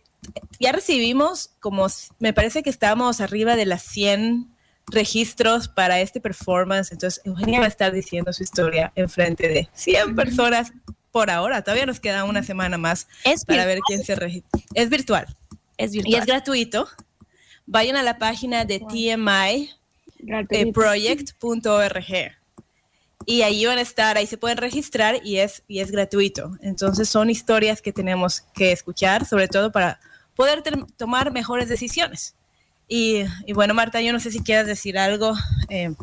[0.59, 1.87] ya recibimos como,
[2.19, 4.53] me parece que estamos arriba de las 100
[4.87, 6.91] registros para este performance.
[6.91, 10.73] Entonces, Eugenia va a estar diciendo su historia en frente de 100 personas
[11.13, 11.61] por ahora.
[11.61, 13.07] Todavía nos queda una semana más
[13.47, 14.59] para ver quién se registra.
[14.73, 15.33] Es virtual.
[15.77, 16.13] Es virtual.
[16.13, 16.89] Y es gratuito.
[17.65, 19.69] Vayan a la página de TMI
[20.19, 22.35] eh, project.org.
[23.27, 26.51] Y ahí van a estar, ahí se pueden registrar y es, y es gratuito.
[26.61, 29.99] Entonces son historias que tenemos que escuchar, sobre todo para
[30.35, 30.61] poder
[30.97, 32.35] tomar mejores decisiones.
[32.87, 33.23] Y,
[33.53, 35.33] bueno, Marta, yo no sé si quieras decir algo
[35.69, 35.95] eh,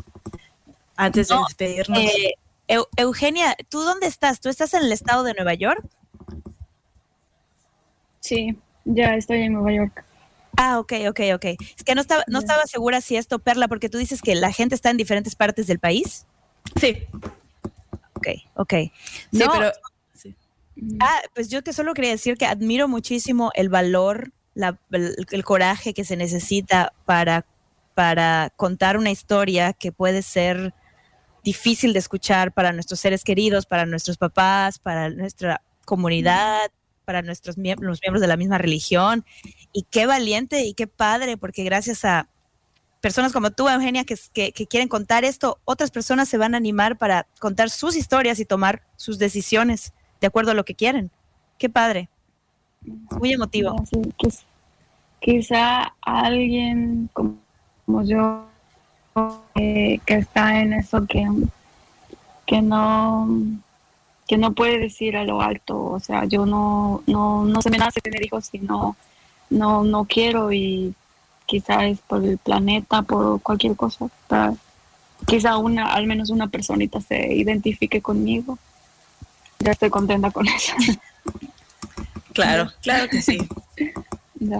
[0.97, 1.99] antes de despedirnos.
[1.99, 2.33] Eh,
[2.97, 4.41] Eugenia, ¿tú dónde estás?
[4.41, 5.85] ¿Tú estás en el estado de Nueva York?
[8.19, 10.05] Sí, ya estoy en Nueva York.
[10.57, 11.45] Ah, ok, ok, ok.
[11.77, 14.51] Es que no estaba, no estaba segura si esto, Perla, porque tú dices que la
[14.51, 16.25] gente está en diferentes partes del país.
[16.79, 17.07] Sí.
[18.13, 18.73] Ok, ok.
[19.31, 19.71] Sí, pero...
[20.99, 24.31] Ah, pues yo te solo quería decir que admiro muchísimo el valor,
[24.91, 27.45] el, coraje que se necesita para,
[27.93, 30.73] para contar una historia que puede ser
[31.43, 36.71] difícil de escuchar para nuestros seres queridos, para nuestros papás, para nuestra comunidad,
[37.03, 39.25] para nuestros los miembros de la misma religión.
[39.71, 42.27] Y qué valiente y qué padre, porque gracias a
[43.03, 46.97] personas como tú, Eugenia, que, que, quieren contar esto, otras personas se van a animar
[46.97, 51.11] para contar sus historias y tomar sus decisiones de acuerdo a lo que quieren.
[51.57, 52.09] Qué padre.
[53.19, 53.75] Muy emotivo.
[55.19, 58.47] quizá alguien como, yo
[59.53, 61.27] que, que está en eso que,
[62.45, 63.27] que no
[64.27, 67.77] que no puede decir a lo alto, o sea, yo no, no, no se me
[67.77, 68.95] nace tener hijos si no,
[69.49, 70.93] no, no quiero y
[71.45, 74.53] quizá es por el planeta, por cualquier cosa, para
[75.25, 78.57] quizá una, al menos una personita se identifique conmigo.
[79.59, 80.73] Ya estoy contenta con eso.
[82.33, 83.37] Claro, claro que sí.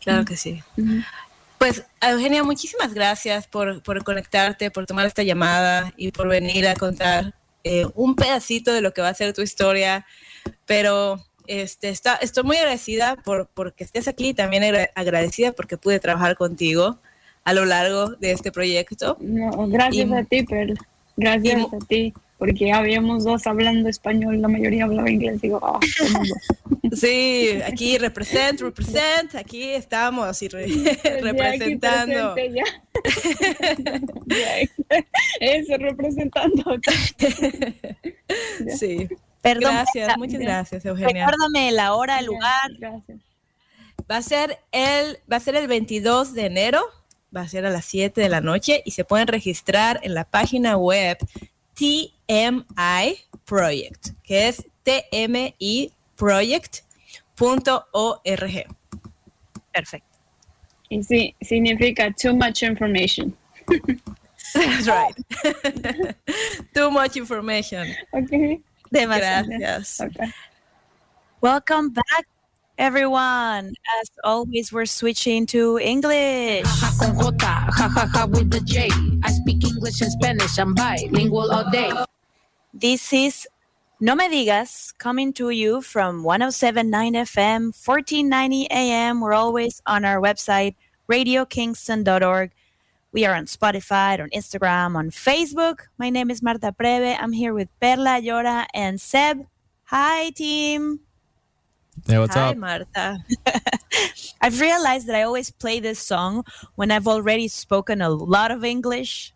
[0.00, 0.62] Claro que sí.
[1.56, 6.74] Pues, Eugenia, muchísimas gracias por, por conectarte, por tomar esta llamada y por venir a
[6.74, 7.32] contar
[7.64, 10.06] eh, un pedacito de lo que va a ser tu historia.
[10.66, 15.76] Pero este, está, estoy muy agradecida por porque estés aquí y también agra- agradecida porque
[15.76, 16.98] pude trabajar contigo
[17.44, 19.16] a lo largo de este proyecto.
[19.20, 20.74] No, gracias Y- a ti, Perla.
[21.16, 22.14] Gracias y- a ti.
[22.36, 25.40] Porque habíamos dos hablando español, la mayoría hablaba inglés.
[25.40, 25.80] Digo, dos.
[26.92, 32.34] Sí, aquí represent, represent, aquí estamos y re- Ya aquí representando.
[32.34, 32.64] presente, ya.
[34.26, 34.60] Ya,
[35.40, 36.62] Eso, representando.
[38.78, 39.08] Sí,
[39.42, 41.26] Perdón, gracias, muchas gracias, Eugenia.
[41.26, 42.70] recuérdame la hora, el lugar.
[42.78, 43.18] Gracias.
[44.10, 46.82] Va a ser el, va a ser el 22 de enero,
[47.34, 50.24] va a ser a las 7 de la noche y se pueden registrar en la
[50.24, 51.18] página web
[51.74, 54.64] TMI Project, que es
[56.16, 58.66] tmiproject.org.
[59.72, 60.06] Perfecto.
[60.90, 63.34] Y sí, significa too much information.
[64.54, 65.14] That's right.
[66.74, 67.88] Too much information.
[68.12, 68.60] Ok.
[68.92, 69.48] Demasiado.
[69.48, 70.00] Gracias.
[70.00, 70.30] okay.
[71.40, 72.26] Welcome back,
[72.78, 73.74] everyone.
[74.00, 76.64] As always, we're switching to English.
[76.64, 78.88] With the J.
[79.24, 81.90] I speak English and Spanish, I'm bilingual all day.
[82.72, 83.48] This is
[84.00, 89.20] No Me Digas coming to you from 1079 FM, 1490 AM.
[89.20, 90.74] We're always on our website,
[91.08, 92.50] radiokingston.org.
[93.12, 95.82] We are on Spotify, on Instagram, on Facebook.
[95.96, 97.16] My name is Marta Preve.
[97.20, 99.46] I'm here with Perla, Yora, and Seb.
[99.84, 100.98] Hi, team.
[102.04, 102.56] Hey, what's Hi, up?
[102.56, 103.18] Marta.
[104.40, 108.64] I've realized that I always play this song when I've already spoken a lot of
[108.64, 109.32] English.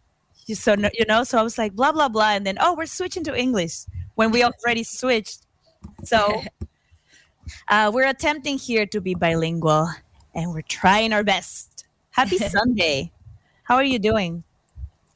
[0.52, 3.22] So you know, so I was like blah blah blah, and then oh, we're switching
[3.24, 3.84] to English
[4.18, 5.46] when we already switched.
[6.02, 6.42] So
[7.68, 9.88] uh, we're attempting here to be bilingual,
[10.34, 11.86] and we're trying our best.
[12.10, 13.12] Happy Sunday!
[13.62, 14.42] How are you doing?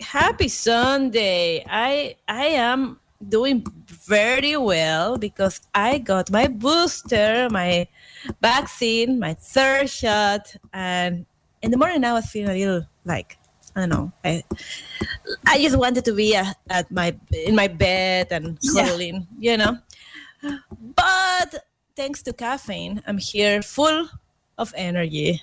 [0.01, 1.67] Happy Sunday.
[1.69, 7.89] I I am doing very well because I got my booster, my
[8.41, 11.27] vaccine, my third shot, and
[11.61, 13.37] in the morning I was feeling a little like
[13.75, 14.13] I don't know.
[14.25, 14.43] I
[15.47, 18.87] I just wanted to be at, at my in my bed and Yeah.
[18.87, 19.79] cuddling, you know.
[20.97, 21.65] But
[21.97, 24.09] thanks to caffeine, I'm here full
[24.59, 25.41] of energy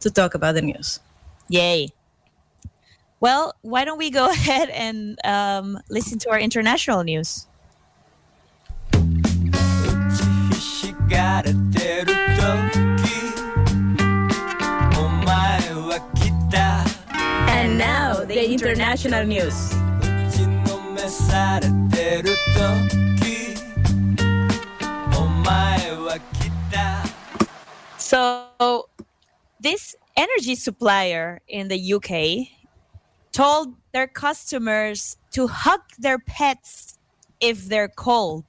[0.00, 1.00] to talk about the news.
[1.48, 1.90] Yay!
[3.20, 7.46] Well, why don't we go ahead and um, listen to our international news?
[18.28, 19.72] the international news.
[27.96, 28.88] So,
[29.60, 32.48] this energy supplier in the UK
[33.32, 36.98] told their customers to hug their pets
[37.40, 38.44] if they're cold.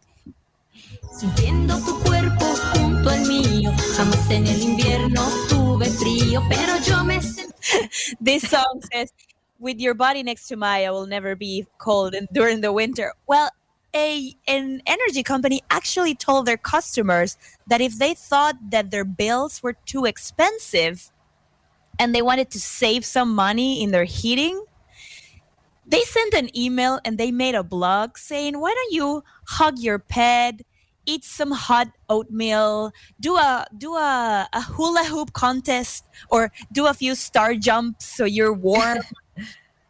[8.22, 9.12] this song says
[9.60, 13.50] "With your body next to Maya will never be cold and during the winter." Well,
[13.96, 19.64] a an energy company actually told their customers that if they thought that their bills
[19.64, 21.12] were too expensive
[21.98, 24.64] and they wanted to save some money in their heating,
[25.86, 30.00] they sent an email and they made a blog saying, "Why don't you hug your
[30.00, 30.62] pet,
[31.06, 36.94] eat some hot oatmeal, do a do a, a hula hoop contest, or do a
[36.94, 39.00] few star jumps so you're warm."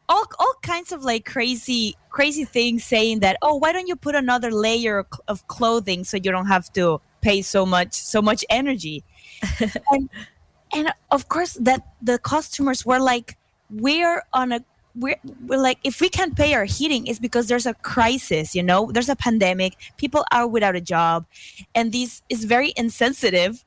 [0.09, 4.15] all all kinds of like crazy crazy things saying that, "Oh, why don't you put
[4.15, 9.03] another layer of clothing so you don't have to pay so much so much energy?"
[9.91, 10.09] and
[10.73, 13.37] and of course that the customers were like
[13.69, 14.63] we're on a
[14.95, 18.63] we're, we're like if we can't pay our heating it's because there's a crisis you
[18.63, 18.91] know?
[18.91, 19.75] There's a pandemic.
[19.97, 21.25] People are without a job.
[21.75, 23.63] And this is very insensitive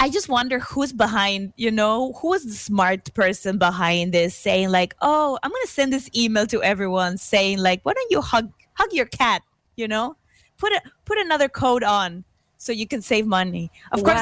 [0.00, 4.70] i just wonder who's behind you know who is the smart person behind this saying
[4.70, 8.50] like oh i'm gonna send this email to everyone saying like why don't you hug
[8.74, 9.42] hug your cat
[9.80, 10.16] you know?
[10.58, 12.24] Put it put another code on
[12.58, 13.72] so you can save money.
[13.92, 14.20] Of course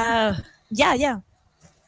[0.71, 1.21] yeah yeah.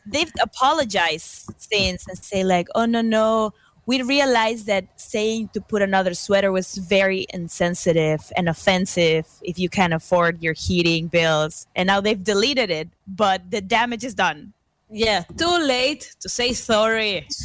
[0.06, 3.52] They've apologized since and say like oh no no
[3.86, 9.68] we realized that saying to put another sweater was very insensitive and offensive if you
[9.68, 11.66] can't afford your heating bills.
[11.74, 14.52] And now they've deleted it, but the damage is done.
[14.90, 17.26] Yeah, too late to say sorry.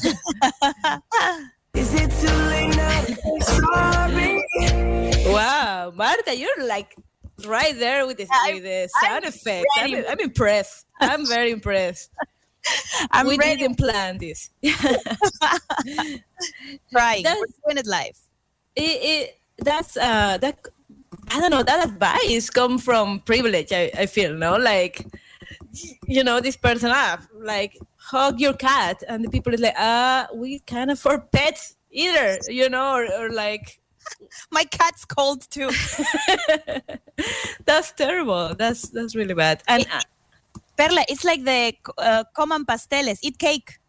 [1.76, 4.44] Is it too late now to say sorry?
[5.32, 6.96] Wow, Marta, you're like
[7.46, 9.68] right there with the, with the sound effects.
[9.78, 9.94] I'm.
[10.08, 10.86] I'm impressed.
[11.00, 12.12] I'm very impressed.
[13.12, 14.50] I'm we ready didn't plan this.
[16.92, 17.24] trying.
[17.24, 18.18] That's- We're doing it live.
[18.76, 20.60] it, it that's uh that
[21.30, 23.72] I don't know that advice come from privilege.
[23.72, 25.06] I, I feel no like
[26.08, 30.28] you know this person up like hug your cat and the people is like uh
[30.34, 33.80] we can't afford pets either you know or, or like
[34.52, 35.72] My cat's cold too.
[37.66, 39.86] that's terrible that's that's really bad and
[40.78, 43.80] Perla, it's like the uh, coman pasteles, eat cake.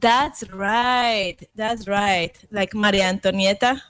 [0.00, 3.80] that's right that's right like Maria Antonieta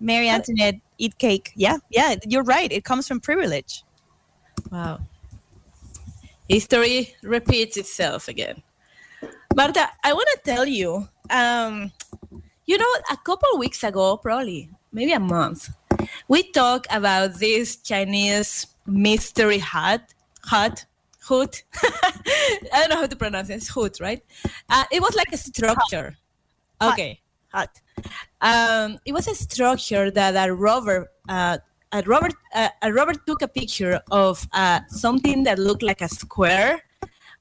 [0.00, 1.52] Mary Antoinette, eat cake.
[1.56, 2.70] Yeah, yeah, you're right.
[2.70, 3.82] It comes from privilege.
[4.70, 5.00] Wow.
[6.48, 8.62] History repeats itself again.
[9.54, 11.92] Marta, I want to tell you, um,
[12.66, 15.70] you know, a couple weeks ago, probably maybe a month,
[16.28, 20.14] we talked about this Chinese mystery hut,
[20.44, 20.84] hut,
[21.26, 21.60] hood.
[21.82, 23.54] I don't know how to pronounce it.
[23.54, 24.22] It's hood, right?
[24.68, 26.16] Uh, it was like a structure.
[26.82, 27.80] Okay, hut.
[28.40, 31.58] Um, it was a structure that a rover, uh,
[31.92, 36.08] a Robert, uh, a Robert took a picture of uh, something that looked like a
[36.08, 36.82] square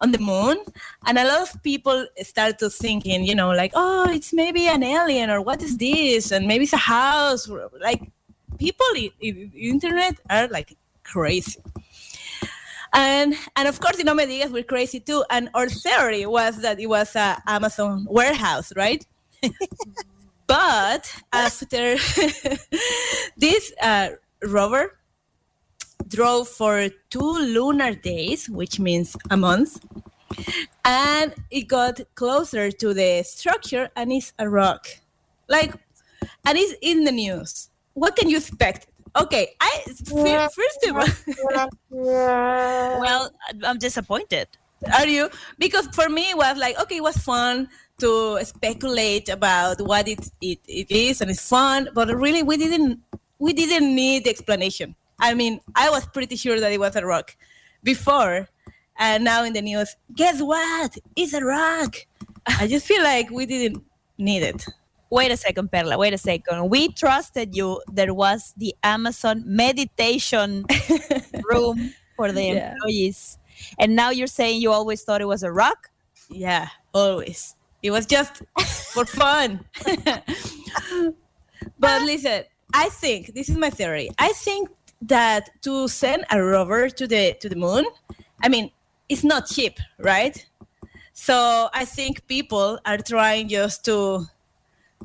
[0.01, 0.57] on the moon,
[1.05, 4.83] and a lot of people started to thinking, you know, like, oh, it's maybe an
[4.83, 7.49] alien, or what is this, and maybe it's a house.
[7.79, 8.11] Like,
[8.57, 11.61] people in, in the internet are like crazy.
[12.95, 15.23] And and of course, you know, me digas we're crazy too.
[15.29, 19.05] And our theory was that it was a Amazon warehouse, right?
[20.47, 21.97] but after
[23.37, 24.09] this uh,
[24.43, 24.97] rover
[26.07, 29.83] drove for two lunar days, which means a month,
[30.85, 34.87] and it got closer to the structure, and it's a rock,
[35.49, 35.73] like,
[36.45, 37.69] and it's in the news.
[37.93, 38.87] What can you expect?
[39.15, 39.83] Okay, I
[40.53, 41.69] first of all.
[41.89, 43.31] Well,
[43.63, 44.47] I'm disappointed.
[44.93, 45.29] Are you?
[45.57, 50.29] Because for me, it was like, okay, it was fun to speculate about what it,
[50.41, 51.89] it, it is, and it's fun.
[51.93, 52.99] But really, we didn't
[53.39, 54.95] we didn't need the explanation.
[55.19, 57.35] I mean, I was pretty sure that it was a rock
[57.83, 58.49] before,
[58.97, 60.97] and now in the news, guess what?
[61.15, 61.95] It's a rock.
[62.47, 63.83] I just feel like we didn't
[64.17, 64.65] need it.
[65.15, 65.97] Wait a second, Perla.
[65.97, 66.69] Wait a second.
[66.69, 67.81] We trusted you.
[67.87, 70.65] There was the Amazon meditation
[71.49, 72.73] room for the Yeah.
[72.73, 73.39] employees.
[73.79, 75.89] And now you're saying you always thought it was a rock?
[76.29, 77.55] Yeah, always.
[77.81, 78.41] It was just
[78.91, 79.63] for fun.
[81.79, 82.43] but listen,
[82.73, 84.09] I think this is my theory.
[84.19, 84.69] I think
[85.03, 87.85] that to send a rover to the to the moon,
[88.43, 88.69] I mean,
[89.07, 90.35] it's not cheap, right?
[91.13, 94.27] So I think people are trying just to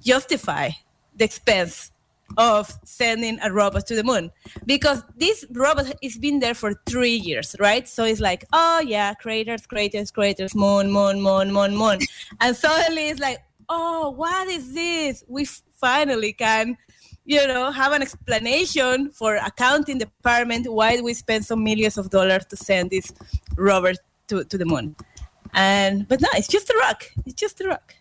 [0.01, 0.71] justify
[1.17, 1.91] the expense
[2.39, 4.31] of sending a robot to the moon
[4.67, 7.89] because this robot has been there for three years, right?
[7.89, 11.99] So it's like, oh yeah, craters, craters, craters, moon, moon, moon, moon, moon,
[12.41, 13.39] and suddenly it's like,
[13.69, 15.25] oh, what is this?
[15.29, 16.77] We finally can,
[17.25, 22.45] you know, have an explanation for accounting department why we spend some millions of dollars
[22.47, 23.13] to send this
[23.57, 23.97] robot
[24.29, 24.95] to, to the moon.
[25.53, 27.11] And but no, it's just a rock.
[27.27, 27.95] It's just a rock.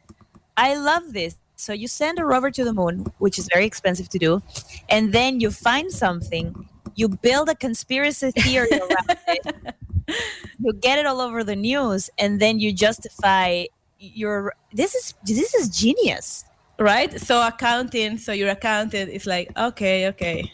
[0.55, 1.35] I love this.
[1.59, 4.41] So you send a rover to the moon, which is very expensive to do,
[4.87, 6.55] and then you find something,
[6.95, 9.75] you build a conspiracy theory around it,
[10.63, 13.65] you get it all over the news, and then you justify
[13.99, 16.45] your this is this is genius.
[16.79, 17.19] right?
[17.19, 20.49] So accounting, so your accountant is like, okay, okay,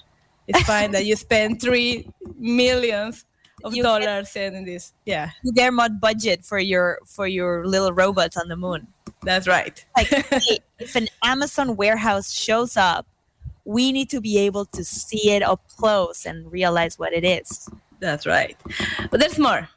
[0.47, 3.26] it's fine that you spend three millions
[3.64, 4.93] of You get- dollars sending this.
[5.06, 8.88] Yeah, You get mod budget for your for your little robots on the moon.
[9.26, 9.84] That's right.
[9.98, 13.08] Like hey, if an Amazon warehouse shows up,
[13.66, 17.68] we need to be able to see it up close and realize what it is.
[18.00, 18.56] That's right.
[19.10, 19.68] But there's more.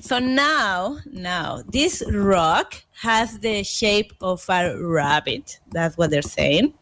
[0.00, 5.58] So now, now this rock has the shape of a rabbit.
[5.72, 6.74] That's what they're saying.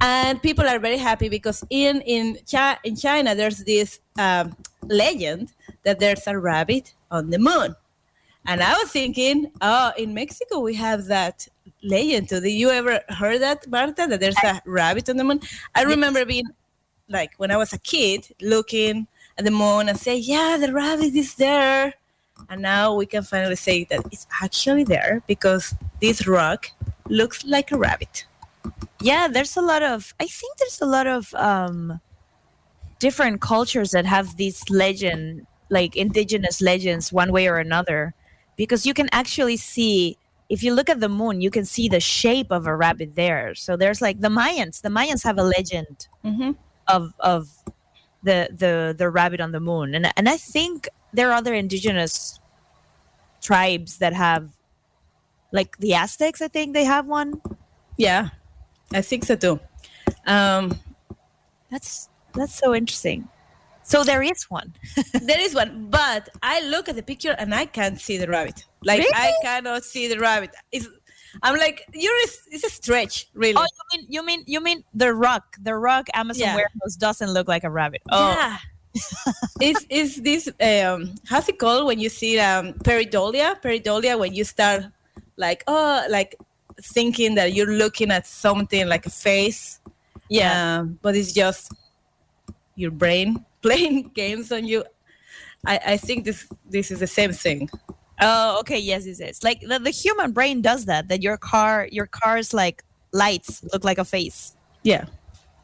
[0.00, 5.52] And people are very happy because in in, Chi- in China there's this um, legend
[5.84, 7.74] that there's a rabbit on the moon.
[8.48, 11.46] And I was thinking, oh, in Mexico we have that
[11.82, 12.40] legend too.
[12.40, 14.06] Did you ever heard that, Marta?
[14.08, 15.40] That there's a rabbit on the moon?
[15.74, 16.48] I remember being
[17.08, 19.06] like when I was a kid looking
[19.38, 21.94] at the moon and say, yeah, the rabbit is there.
[22.50, 26.70] and now we can finally say that it's actually there because this rock
[27.08, 28.26] looks like a rabbit.
[29.02, 32.00] yeah there's a lot of i think there's a lot of um
[32.98, 38.14] different cultures that have this legend like indigenous legends one way or another
[38.58, 40.18] because you can actually see
[40.50, 43.54] if you look at the moon you can see the shape of a rabbit there
[43.54, 46.56] so there's like the mayans the mayans have a legend Mhm.
[46.96, 47.48] of of
[48.28, 52.40] the the the rabbit on the moon and and i think there are other indigenous
[53.40, 54.50] tribes that have
[55.52, 57.40] like the aztecs i think they have one
[57.98, 58.28] Yeah,
[58.94, 59.58] I think so too.
[60.26, 60.78] Um,
[61.70, 63.26] That's that's so interesting.
[63.88, 64.74] So there is one.
[65.22, 68.66] there is one, but I look at the picture and I can't see the rabbit.
[68.84, 70.50] Like I cannot see the rabbit.
[70.70, 70.86] It's,
[71.42, 72.12] I'm like, you're
[72.50, 73.54] it's a stretch, really.
[73.56, 75.56] Oh, you mean you mean you mean the rock?
[75.62, 76.54] The rock Amazon Yeah.
[76.56, 78.02] warehouse doesn't look like a rabbit.
[78.10, 78.58] Oh, Yeah.
[79.62, 83.60] is is this um how's it called when you see um peridolia?
[83.62, 84.84] Peridolia when you start
[85.36, 86.36] like oh like
[86.82, 89.80] thinking that you're looking at something like a face.
[90.28, 90.80] yeah.
[90.80, 91.72] Um, but it's just
[92.76, 94.84] your brain playing games on you.
[95.66, 97.68] I, I think this this is the same thing.
[98.20, 98.78] Oh, okay.
[98.78, 99.42] Yes, it is.
[99.44, 101.08] Like the, the human brain does that.
[101.08, 105.06] That your car your car's like lights look like a face, Yeah,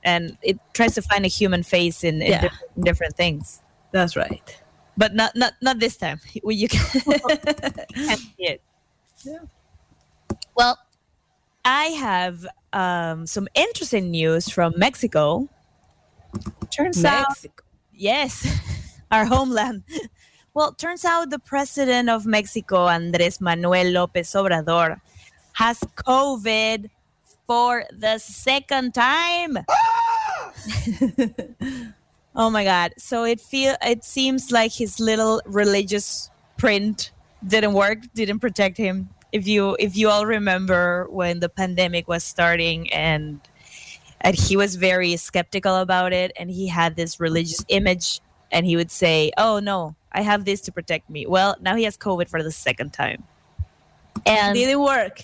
[0.02, 2.40] and it tries to find a human face in, in Yeah.
[2.42, 3.60] different, different things.
[3.92, 4.60] that's right.
[4.96, 6.20] But not not not this time.
[6.42, 6.80] Well, you can
[7.94, 8.62] can't see it.
[9.24, 9.38] Yeah.
[10.56, 10.78] Well,
[11.64, 15.48] I have um, some interesting news from Mexico.
[16.70, 17.63] Turns out Mexico.
[17.96, 18.46] Yes,
[19.10, 19.84] our homeland.
[20.52, 25.00] Well, turns out the president of Mexico, Andres Manuel Lopez Obrador,
[25.54, 26.90] has COVID
[27.46, 29.58] for the second time.
[29.68, 30.52] Ah!
[32.36, 32.94] oh my god.
[32.98, 37.12] So it feel it seems like his little religious print
[37.46, 39.10] didn't work, didn't protect him.
[39.32, 43.40] If you if you all remember when the pandemic was starting and
[44.24, 48.20] and he was very skeptical about it and he had this religious image
[48.50, 51.26] and he would say oh no i have this to protect me.
[51.26, 53.22] Well now he has covid for the second time.
[54.26, 55.20] And Did it work?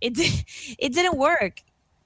[0.00, 0.12] it
[0.78, 1.60] it didn't work.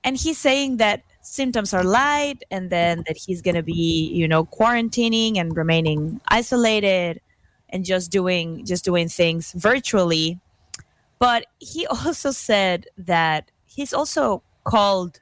[0.05, 4.27] And he's saying that symptoms are light and then that he's going to be you
[4.27, 7.21] know quarantining and remaining isolated
[7.69, 10.41] and just doing just doing things virtually.
[11.19, 15.21] But he also said that he's also called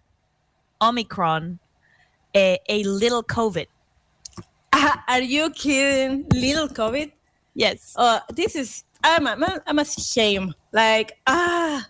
[0.83, 1.59] omicron
[2.35, 3.67] a, a little covid
[5.09, 6.27] Are you kidding?
[6.33, 7.13] Little COVID?
[7.55, 10.55] yes Uh, this is I'm I'm, I'm ashamed.
[10.73, 11.89] Like ah,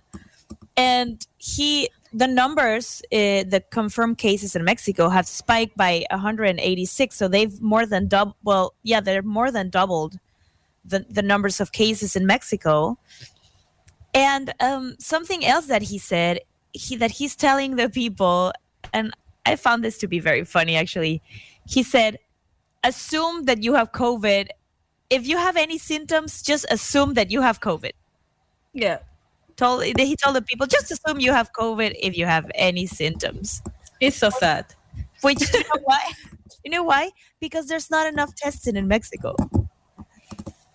[0.77, 7.29] and he the numbers uh, the confirmed cases in mexico have spiked by 186 so
[7.29, 10.19] they've more than double well yeah they're more than doubled
[10.85, 12.99] the, the numbers of cases in mexico
[14.13, 16.41] and um, something else that he said
[16.73, 18.53] he that he's telling the people
[18.93, 19.13] and
[19.47, 21.23] i found this to be very funny actually
[21.67, 22.19] he said
[22.85, 24.49] assume that you have covid
[25.11, 27.93] if you have any symptoms just assume that you have covid
[28.73, 28.99] yeah.
[29.57, 33.63] told he told the people just assume you have COVID if you have any symptoms.
[34.01, 34.67] It's so sad.
[35.23, 36.13] Which you know why?
[36.65, 37.11] You know why?
[37.41, 39.37] Because there's not enough testing in Mexico.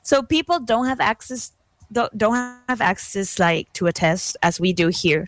[0.04, 1.52] So people don't have access
[1.92, 2.36] don't, don't
[2.68, 5.28] have access like to a test as we do here.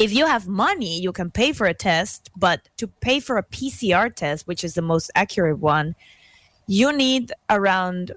[0.00, 3.42] If you have money, you can pay for a test, but to pay for a
[3.42, 5.94] PCR test, which is the most accurate one,
[6.66, 8.12] you need around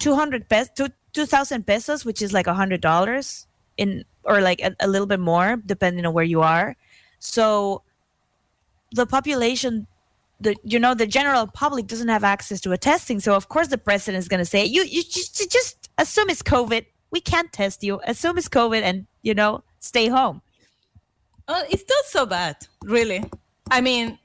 [0.00, 5.06] 200 pesos, 2000 pesos, which is like a $100 in or like a, a little
[5.06, 6.76] bit more depending on where you are.
[7.18, 7.82] So
[8.92, 9.86] the population
[10.40, 13.68] the you know the general public doesn't have access to a testing so of course
[13.68, 16.86] the president is going to say you you just, just assume it's covid.
[17.10, 18.00] We can't test you.
[18.06, 20.40] Assume it's covid and you know stay home
[21.48, 23.24] Oh, it's not so bad, really.
[23.70, 24.18] I mean,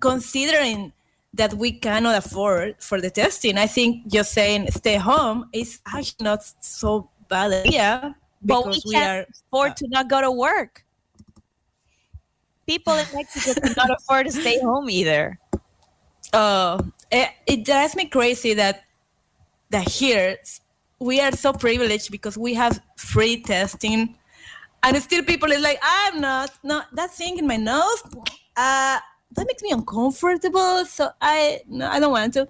[0.00, 0.92] considering
[1.34, 6.24] that we cannot afford for the testing, I think just saying stay home is actually
[6.24, 9.32] not so bad idea but we because we, can't are.
[9.48, 10.84] afford uh, to not go to work
[12.66, 15.40] people in mexico cannot afford to stay home either
[16.34, 16.80] Oh,
[17.12, 18.82] it, it drives me crazy that
[19.70, 20.36] that here
[20.98, 24.16] we are so privileged because we have free testing,
[24.84, 28.02] and still people is like, I'm not, no, that thing in my nose,
[28.56, 28.98] uh,
[29.32, 30.84] that makes me uncomfortable.
[30.84, 32.48] So I, no, I don't want to,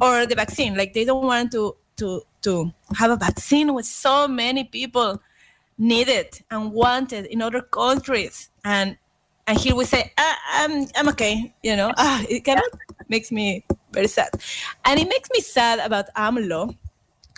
[0.00, 4.26] or the vaccine, like they don't want to to to have a vaccine with so
[4.26, 5.20] many people
[5.76, 8.96] need it and wanted in other countries, and
[9.46, 12.78] and here we say, ah, I'm I'm okay, you know, ah, it kind of
[13.08, 14.30] makes me very sad,
[14.86, 16.74] and it makes me sad about AMLO.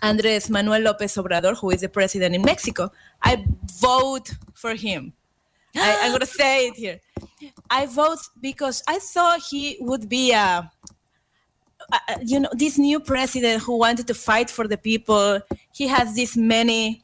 [0.05, 2.91] Andres Manuel Lopez Obrador, who is the president in Mexico.
[3.23, 3.45] I
[3.81, 5.13] vote for him.
[5.75, 7.01] I, I'm gonna say it here.
[7.71, 10.71] I vote because I thought he would be a,
[11.93, 15.41] a- you know, this new president who wanted to fight for the people.
[15.73, 17.03] He has this many,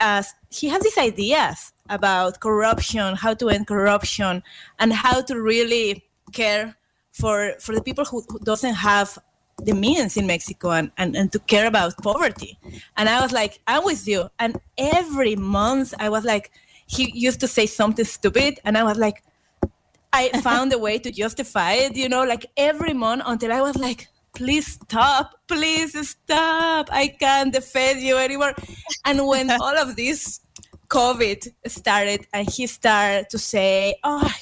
[0.00, 4.42] uh, he has these ideas about corruption, how to end corruption,
[4.80, 6.74] and how to really care
[7.12, 9.18] for for the people who, who doesn't have
[9.64, 12.58] the means in Mexico and, and, and to care about poverty.
[12.96, 14.28] And I was like, I'm with you.
[14.38, 16.50] And every month I was like,
[16.86, 19.22] he used to say something stupid, and I was like,
[20.12, 23.76] I found a way to justify it, you know, like every month until I was
[23.76, 26.88] like, please stop, please stop.
[26.90, 28.54] I can't defend you anymore.
[29.04, 30.40] And when all of this
[30.88, 34.32] COVID started and he started to say, oh,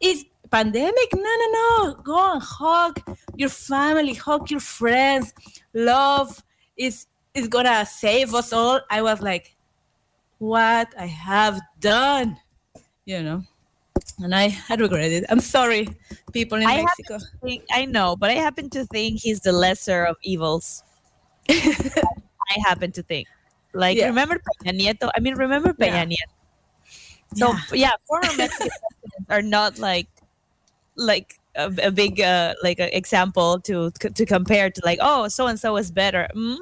[0.00, 1.08] it's pandemic.
[1.14, 1.94] No, no, no.
[2.02, 3.00] Go and hug
[3.36, 5.32] your family, hug your friends.
[5.74, 6.42] Love
[6.76, 8.80] is is gonna save us all.
[8.90, 9.54] I was like,
[10.38, 12.36] what I have done,
[13.04, 13.42] you know.
[14.18, 15.24] And I, I regret it.
[15.30, 15.88] I'm sorry,
[16.32, 17.18] people in I Mexico.
[17.42, 20.82] think- I know, but I happen to think he's the lesser of evils.
[21.48, 23.28] I happen to think.
[23.72, 24.06] Like, Yeah.
[24.06, 25.10] remember Peña Nieto?
[25.16, 26.04] I mean, remember Peña Yeah.
[26.04, 26.34] Nieto?
[27.36, 27.88] So, Yeah.
[27.88, 28.68] yeah, former Mexican
[29.00, 30.08] presidents are not like,
[30.96, 35.46] like a, a big, uh, like a example to to compare to like, oh, so
[35.46, 36.28] and so is better.
[36.34, 36.58] Mm,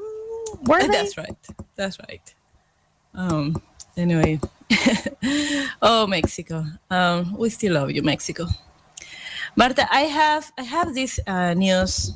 [0.66, 0.88] were they?
[0.88, 1.46] That's right.
[1.76, 2.34] That's right.
[3.14, 3.62] Um.
[3.96, 4.40] Anyway.
[5.82, 6.64] oh, Mexico.
[6.90, 7.36] Um.
[7.36, 8.46] We still love you, Mexico.
[9.56, 12.12] Marta, I have I have this uh, news.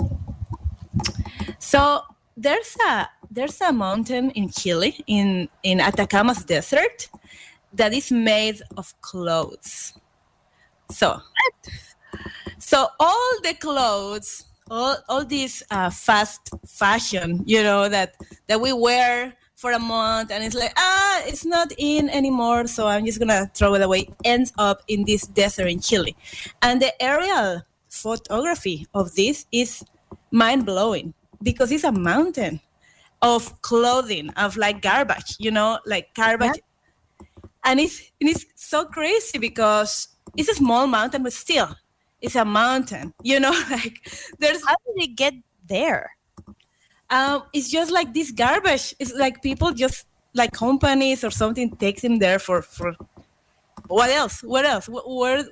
[1.58, 2.02] So
[2.36, 7.08] there's a there's a mountain in Chile in in Atacama's desert
[7.72, 9.94] that is made of clothes.
[10.90, 11.20] So
[12.58, 18.14] so all the clothes all, all this uh, fast fashion you know that
[18.46, 22.88] that we wear for a month and it's like ah it's not in anymore so
[22.88, 26.16] i'm just gonna throw it away ends up in this desert in chile.
[26.62, 29.84] And the aerial photography of this is
[30.32, 32.60] mind-blowing because it's a mountain
[33.20, 36.58] of clothing of like garbage you know like garbage.
[37.64, 41.76] And it's and it's so crazy because it's a small mountain but still
[42.22, 44.00] it's a mountain you know like
[44.38, 45.34] there's How did it get
[45.68, 46.12] there?
[47.10, 48.94] um it's just like this garbage.
[48.98, 52.94] It's like people just like companies or something takes them there for for
[53.88, 54.42] what else?
[54.42, 54.86] What else?
[54.86, 55.44] Wh- where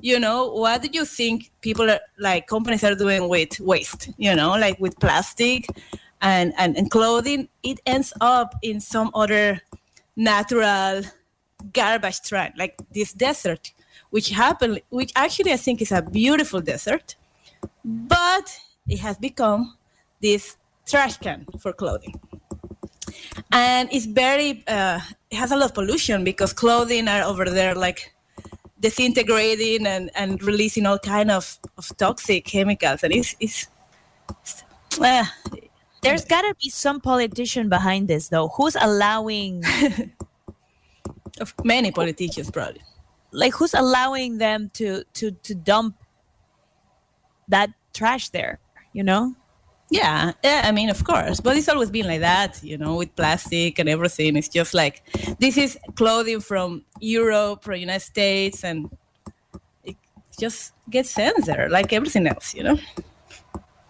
[0.00, 4.34] you know what do you think people are like companies are doing with waste you
[4.34, 5.66] know like with plastic
[6.22, 7.48] and and, and clothing?
[7.62, 9.60] It ends up in some other
[10.16, 11.02] natural
[11.72, 13.72] garbage trash like this desert
[14.10, 17.16] which happened which actually i think is a beautiful desert
[17.84, 19.76] but it has become
[20.20, 22.14] this trash can for clothing.
[23.52, 25.00] And it's very uh,
[25.30, 28.12] it has a lot of pollution because clothing are over there like
[28.80, 33.02] disintegrating and, and releasing all kind of, of toxic chemicals.
[33.02, 33.66] And it's it's,
[34.40, 34.64] it's
[35.00, 35.24] uh,
[36.02, 38.48] There's got to be some politician behind this, though.
[38.48, 39.64] Who's allowing,
[41.40, 42.82] of many politicians probably
[43.36, 45.96] like, who's allowing them to to to dump
[47.48, 48.58] that trash there?
[48.92, 49.36] You know?
[49.88, 53.14] Yeah, yeah, I mean, of course, but it's always been like that, you know, with
[53.14, 54.36] plastic and everything.
[54.36, 55.02] It's just like
[55.38, 58.90] this is clothing from Europe, from United States, and
[59.84, 59.96] it
[60.40, 62.78] just gets sent there, like everything else, you know.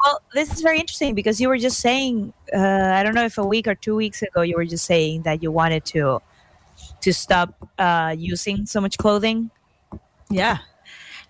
[0.05, 3.39] Well, this is very interesting because you were just saying, uh, I don't know if
[3.39, 6.21] a week or two weeks ago, you were just saying that you wanted to
[7.07, 9.51] to stop uh, using so much clothing.
[10.29, 10.59] Yeah,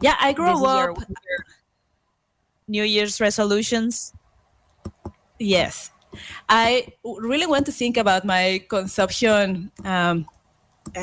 [0.01, 0.17] yeah.
[0.19, 0.97] I grew up.
[0.97, 0.97] your
[2.67, 4.15] New Year's resolutions.
[5.39, 5.93] Yes,
[6.49, 10.25] I really want to think about my consumption um,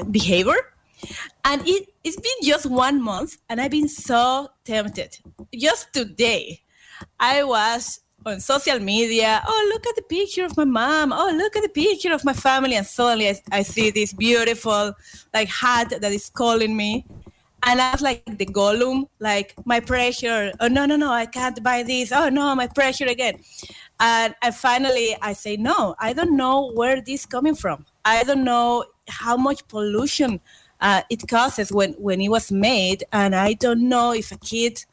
[0.10, 0.74] behavior,
[1.46, 5.20] and it, it's been just one month, and I've been so tempted.
[5.54, 6.62] Just today,
[7.20, 9.42] I was on social media.
[9.48, 11.14] Oh, look at the picture of my mom.
[11.14, 14.94] Oh, look at the picture of my family, and suddenly I, I see this beautiful
[15.34, 17.06] like hat that is calling me.
[17.66, 20.52] And I was like the Gollum, like my pressure.
[20.60, 21.12] Oh no, no, no!
[21.12, 22.12] I can't buy this.
[22.12, 23.40] Oh no, my pressure again.
[24.00, 25.96] And I finally I say no.
[26.00, 27.86] I don't know where this coming from.
[28.04, 30.42] I don't know how much pollution
[30.82, 34.84] uh, it causes when when it was made, and I don't know if a kid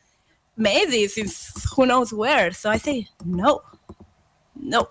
[0.60, 1.26] made this in
[1.74, 2.52] who knows where.
[2.52, 3.62] So I say no,
[4.54, 4.88] no.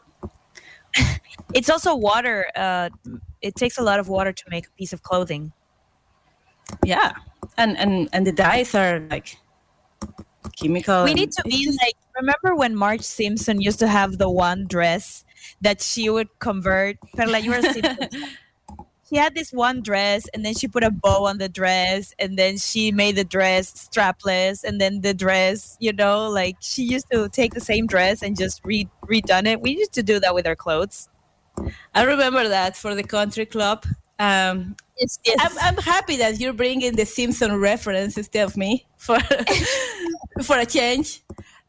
[1.54, 2.46] It's also water.
[2.56, 2.90] Uh,
[3.42, 5.52] it takes a lot of water to make a piece of clothing.
[6.86, 7.14] Yeah,
[7.58, 9.38] and and and the dyes are like
[10.56, 11.04] chemical.
[11.06, 14.68] we need to be just- like remember when Marge Simpson used to have the one
[14.68, 15.26] dress
[15.62, 16.98] that she would convert?
[17.16, 17.62] Perla, you were.
[19.10, 22.38] She had this one dress, and then she put a bow on the dress, and
[22.38, 27.10] then she made the dress strapless, and then the dress, you know, like she used
[27.12, 29.62] to take the same dress and just re- redone it.
[29.62, 31.10] We used to do that with our clothes.
[31.96, 33.86] I remember that for the country club.
[34.20, 35.38] Um, Yes, yes.
[35.40, 39.18] I'm, I'm happy that you're bringing the Simpson reference instead of me for
[40.44, 41.24] for a change.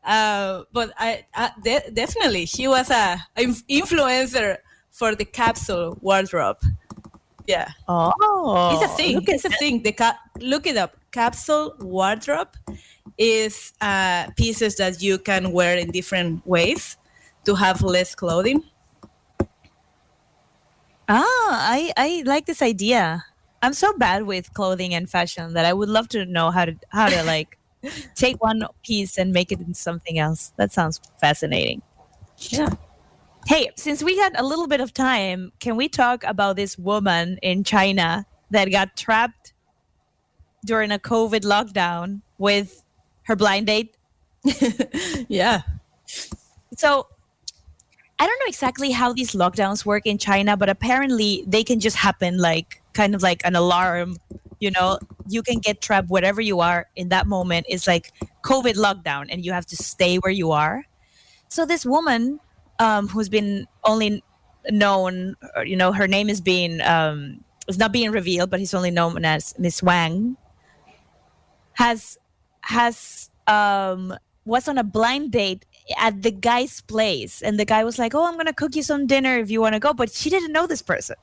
[0.05, 4.57] Uh, but I, I de- definitely she was a inf- influencer
[4.91, 6.57] for the capsule wardrobe.
[7.51, 9.15] Yeah, oh, it's a thing.
[9.17, 9.83] look It's a thing.
[9.83, 10.97] The ca- look it up.
[11.11, 12.55] Capsule wardrobe
[13.19, 16.97] is uh, pieces that you can wear in different ways
[17.45, 18.63] to have less clothing.
[21.09, 23.25] Ah, I I like this idea.
[23.63, 26.75] I'm so bad with clothing and fashion that I would love to know how to
[26.91, 27.59] how to like
[28.15, 30.53] take one piece and make it into something else.
[30.57, 31.83] That sounds fascinating.
[32.39, 32.69] Yeah.
[33.47, 37.38] Hey, since we had a little bit of time, can we talk about this woman
[37.43, 39.53] in China that got trapped
[40.64, 42.84] during a COVID lockdown with
[43.24, 43.97] her blind date?
[45.28, 45.62] Yeah.
[46.76, 47.07] So
[48.18, 51.97] I don't know exactly how these lockdowns work in China, but apparently they can just
[51.97, 54.16] happen like kind of like an alarm.
[54.61, 57.66] You know, you can get trapped wherever you are in that moment.
[57.68, 58.12] It's like
[58.45, 60.84] COVID lockdown and you have to stay where you are.
[61.49, 62.41] So this woman
[62.81, 64.24] um, who's been only
[64.70, 68.74] known, or, you know, her name is being, um, is not being revealed, but he's
[68.74, 70.37] only known as Miss Wang,
[71.74, 72.18] has,
[72.62, 74.14] has, um,
[74.45, 75.64] was on a blind date
[75.99, 77.43] at the guy's place.
[77.43, 79.74] And the guy was like oh i'm gonna cook you some dinner if you want
[79.74, 81.16] to go but she didn't know this person.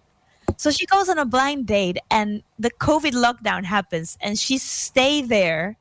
[0.55, 5.30] So she goes on a blind date and the covid lockdown happens and she stayed
[5.30, 5.78] there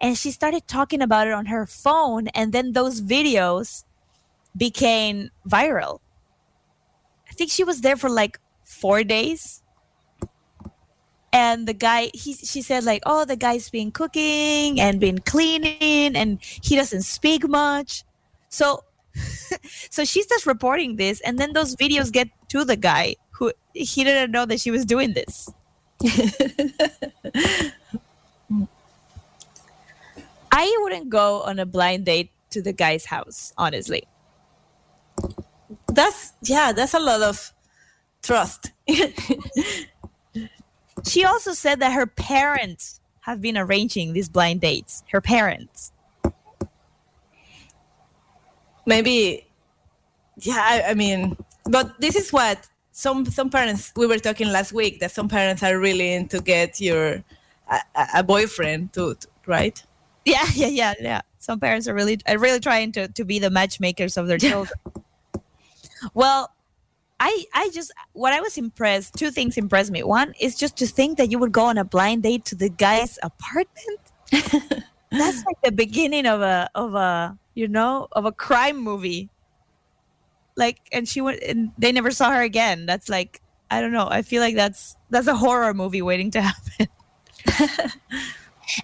[0.00, 2.28] and she started talking about it on her phone.
[2.28, 3.84] And then those videos
[4.56, 6.00] became viral.
[7.28, 9.62] I think she was there for like four days.
[11.32, 16.16] And the guy he she said like oh the guy's been cooking and been cleaning
[16.16, 18.02] and he doesn't speak much.
[18.48, 18.82] So
[19.90, 24.02] so she's just reporting this and then those videos get to the guy who he
[24.02, 25.48] didn't know that she was doing this.
[30.52, 34.02] I wouldn't go on a blind date to the guy's house honestly
[35.92, 37.52] That's yeah, that's a lot of
[38.22, 38.72] trust.
[41.06, 45.92] she also said that her parents have been arranging these blind dates her parents
[48.86, 49.46] maybe
[50.38, 54.72] yeah I, I mean but this is what some some parents we were talking last
[54.72, 57.22] week that some parents are really into get your
[57.70, 57.80] a,
[58.14, 59.82] a- boyfriend to, to right
[60.24, 61.20] Yeah, yeah, yeah, yeah.
[61.38, 64.78] Some parents are really are really trying to, to be the matchmakers of their children.
[66.14, 66.54] Well,
[67.18, 70.02] I I just what I was impressed, two things impressed me.
[70.02, 72.70] One is just to think that you would go on a blind date to the
[72.70, 74.00] guy's apartment.
[75.10, 79.28] That's like the beginning of a of a you know of a crime movie.
[80.56, 82.86] Like and she went and they never saw her again.
[82.86, 84.08] That's like I don't know.
[84.10, 86.88] I feel like that's that's a horror movie waiting to happen.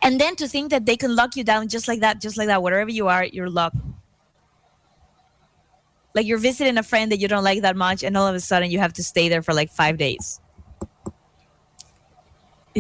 [0.03, 2.49] and then to think that they can lock you down just like that, just like
[2.49, 3.77] that, wherever you are, you're locked.
[6.17, 8.41] Like you're visiting a friend that you don't like that much, and all of a
[8.41, 10.41] sudden you have to stay there for like five days.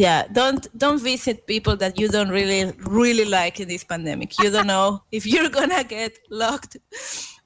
[0.07, 2.73] yeah don't don't visit people that you don't really
[3.03, 4.31] really like in this pandemic.
[4.43, 6.77] You don't know if you're gonna get locked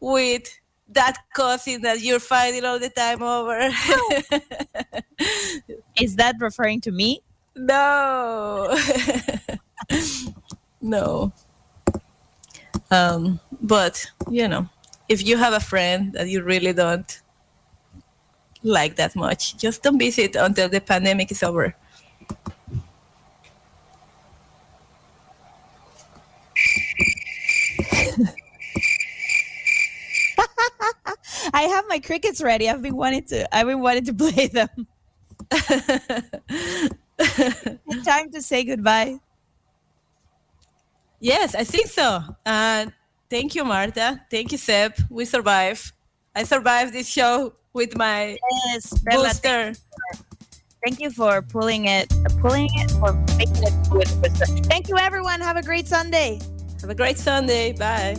[0.00, 0.46] with
[0.88, 3.56] that cousin that you're fighting all the time over.
[6.04, 7.22] Is that referring to me?
[7.56, 8.76] no.
[10.82, 11.32] No.
[12.90, 13.94] Um but
[14.30, 14.68] you know
[15.10, 17.20] if you have a friend that you really don't
[18.62, 21.74] like that much just don't visit until the pandemic is over
[31.52, 32.68] I have my crickets ready.
[32.68, 33.54] I've been wanting to.
[33.54, 34.68] I've been wanting to play them.
[38.04, 39.18] Time to say goodbye.
[41.18, 42.20] Yes, I think so.
[42.46, 42.86] Uh,
[43.30, 44.20] thank you, Marta.
[44.30, 44.94] Thank you, Seb.
[45.08, 45.92] We survived.
[46.34, 49.74] I survived this show with my Yes, Bella, booster.
[50.84, 52.08] Thank you for pulling it,
[52.40, 54.08] pulling it, for making it good.
[54.66, 55.40] Thank you, everyone.
[55.40, 56.40] Have a great Sunday.
[56.80, 57.72] Have a great Sunday.
[57.72, 58.16] Bye.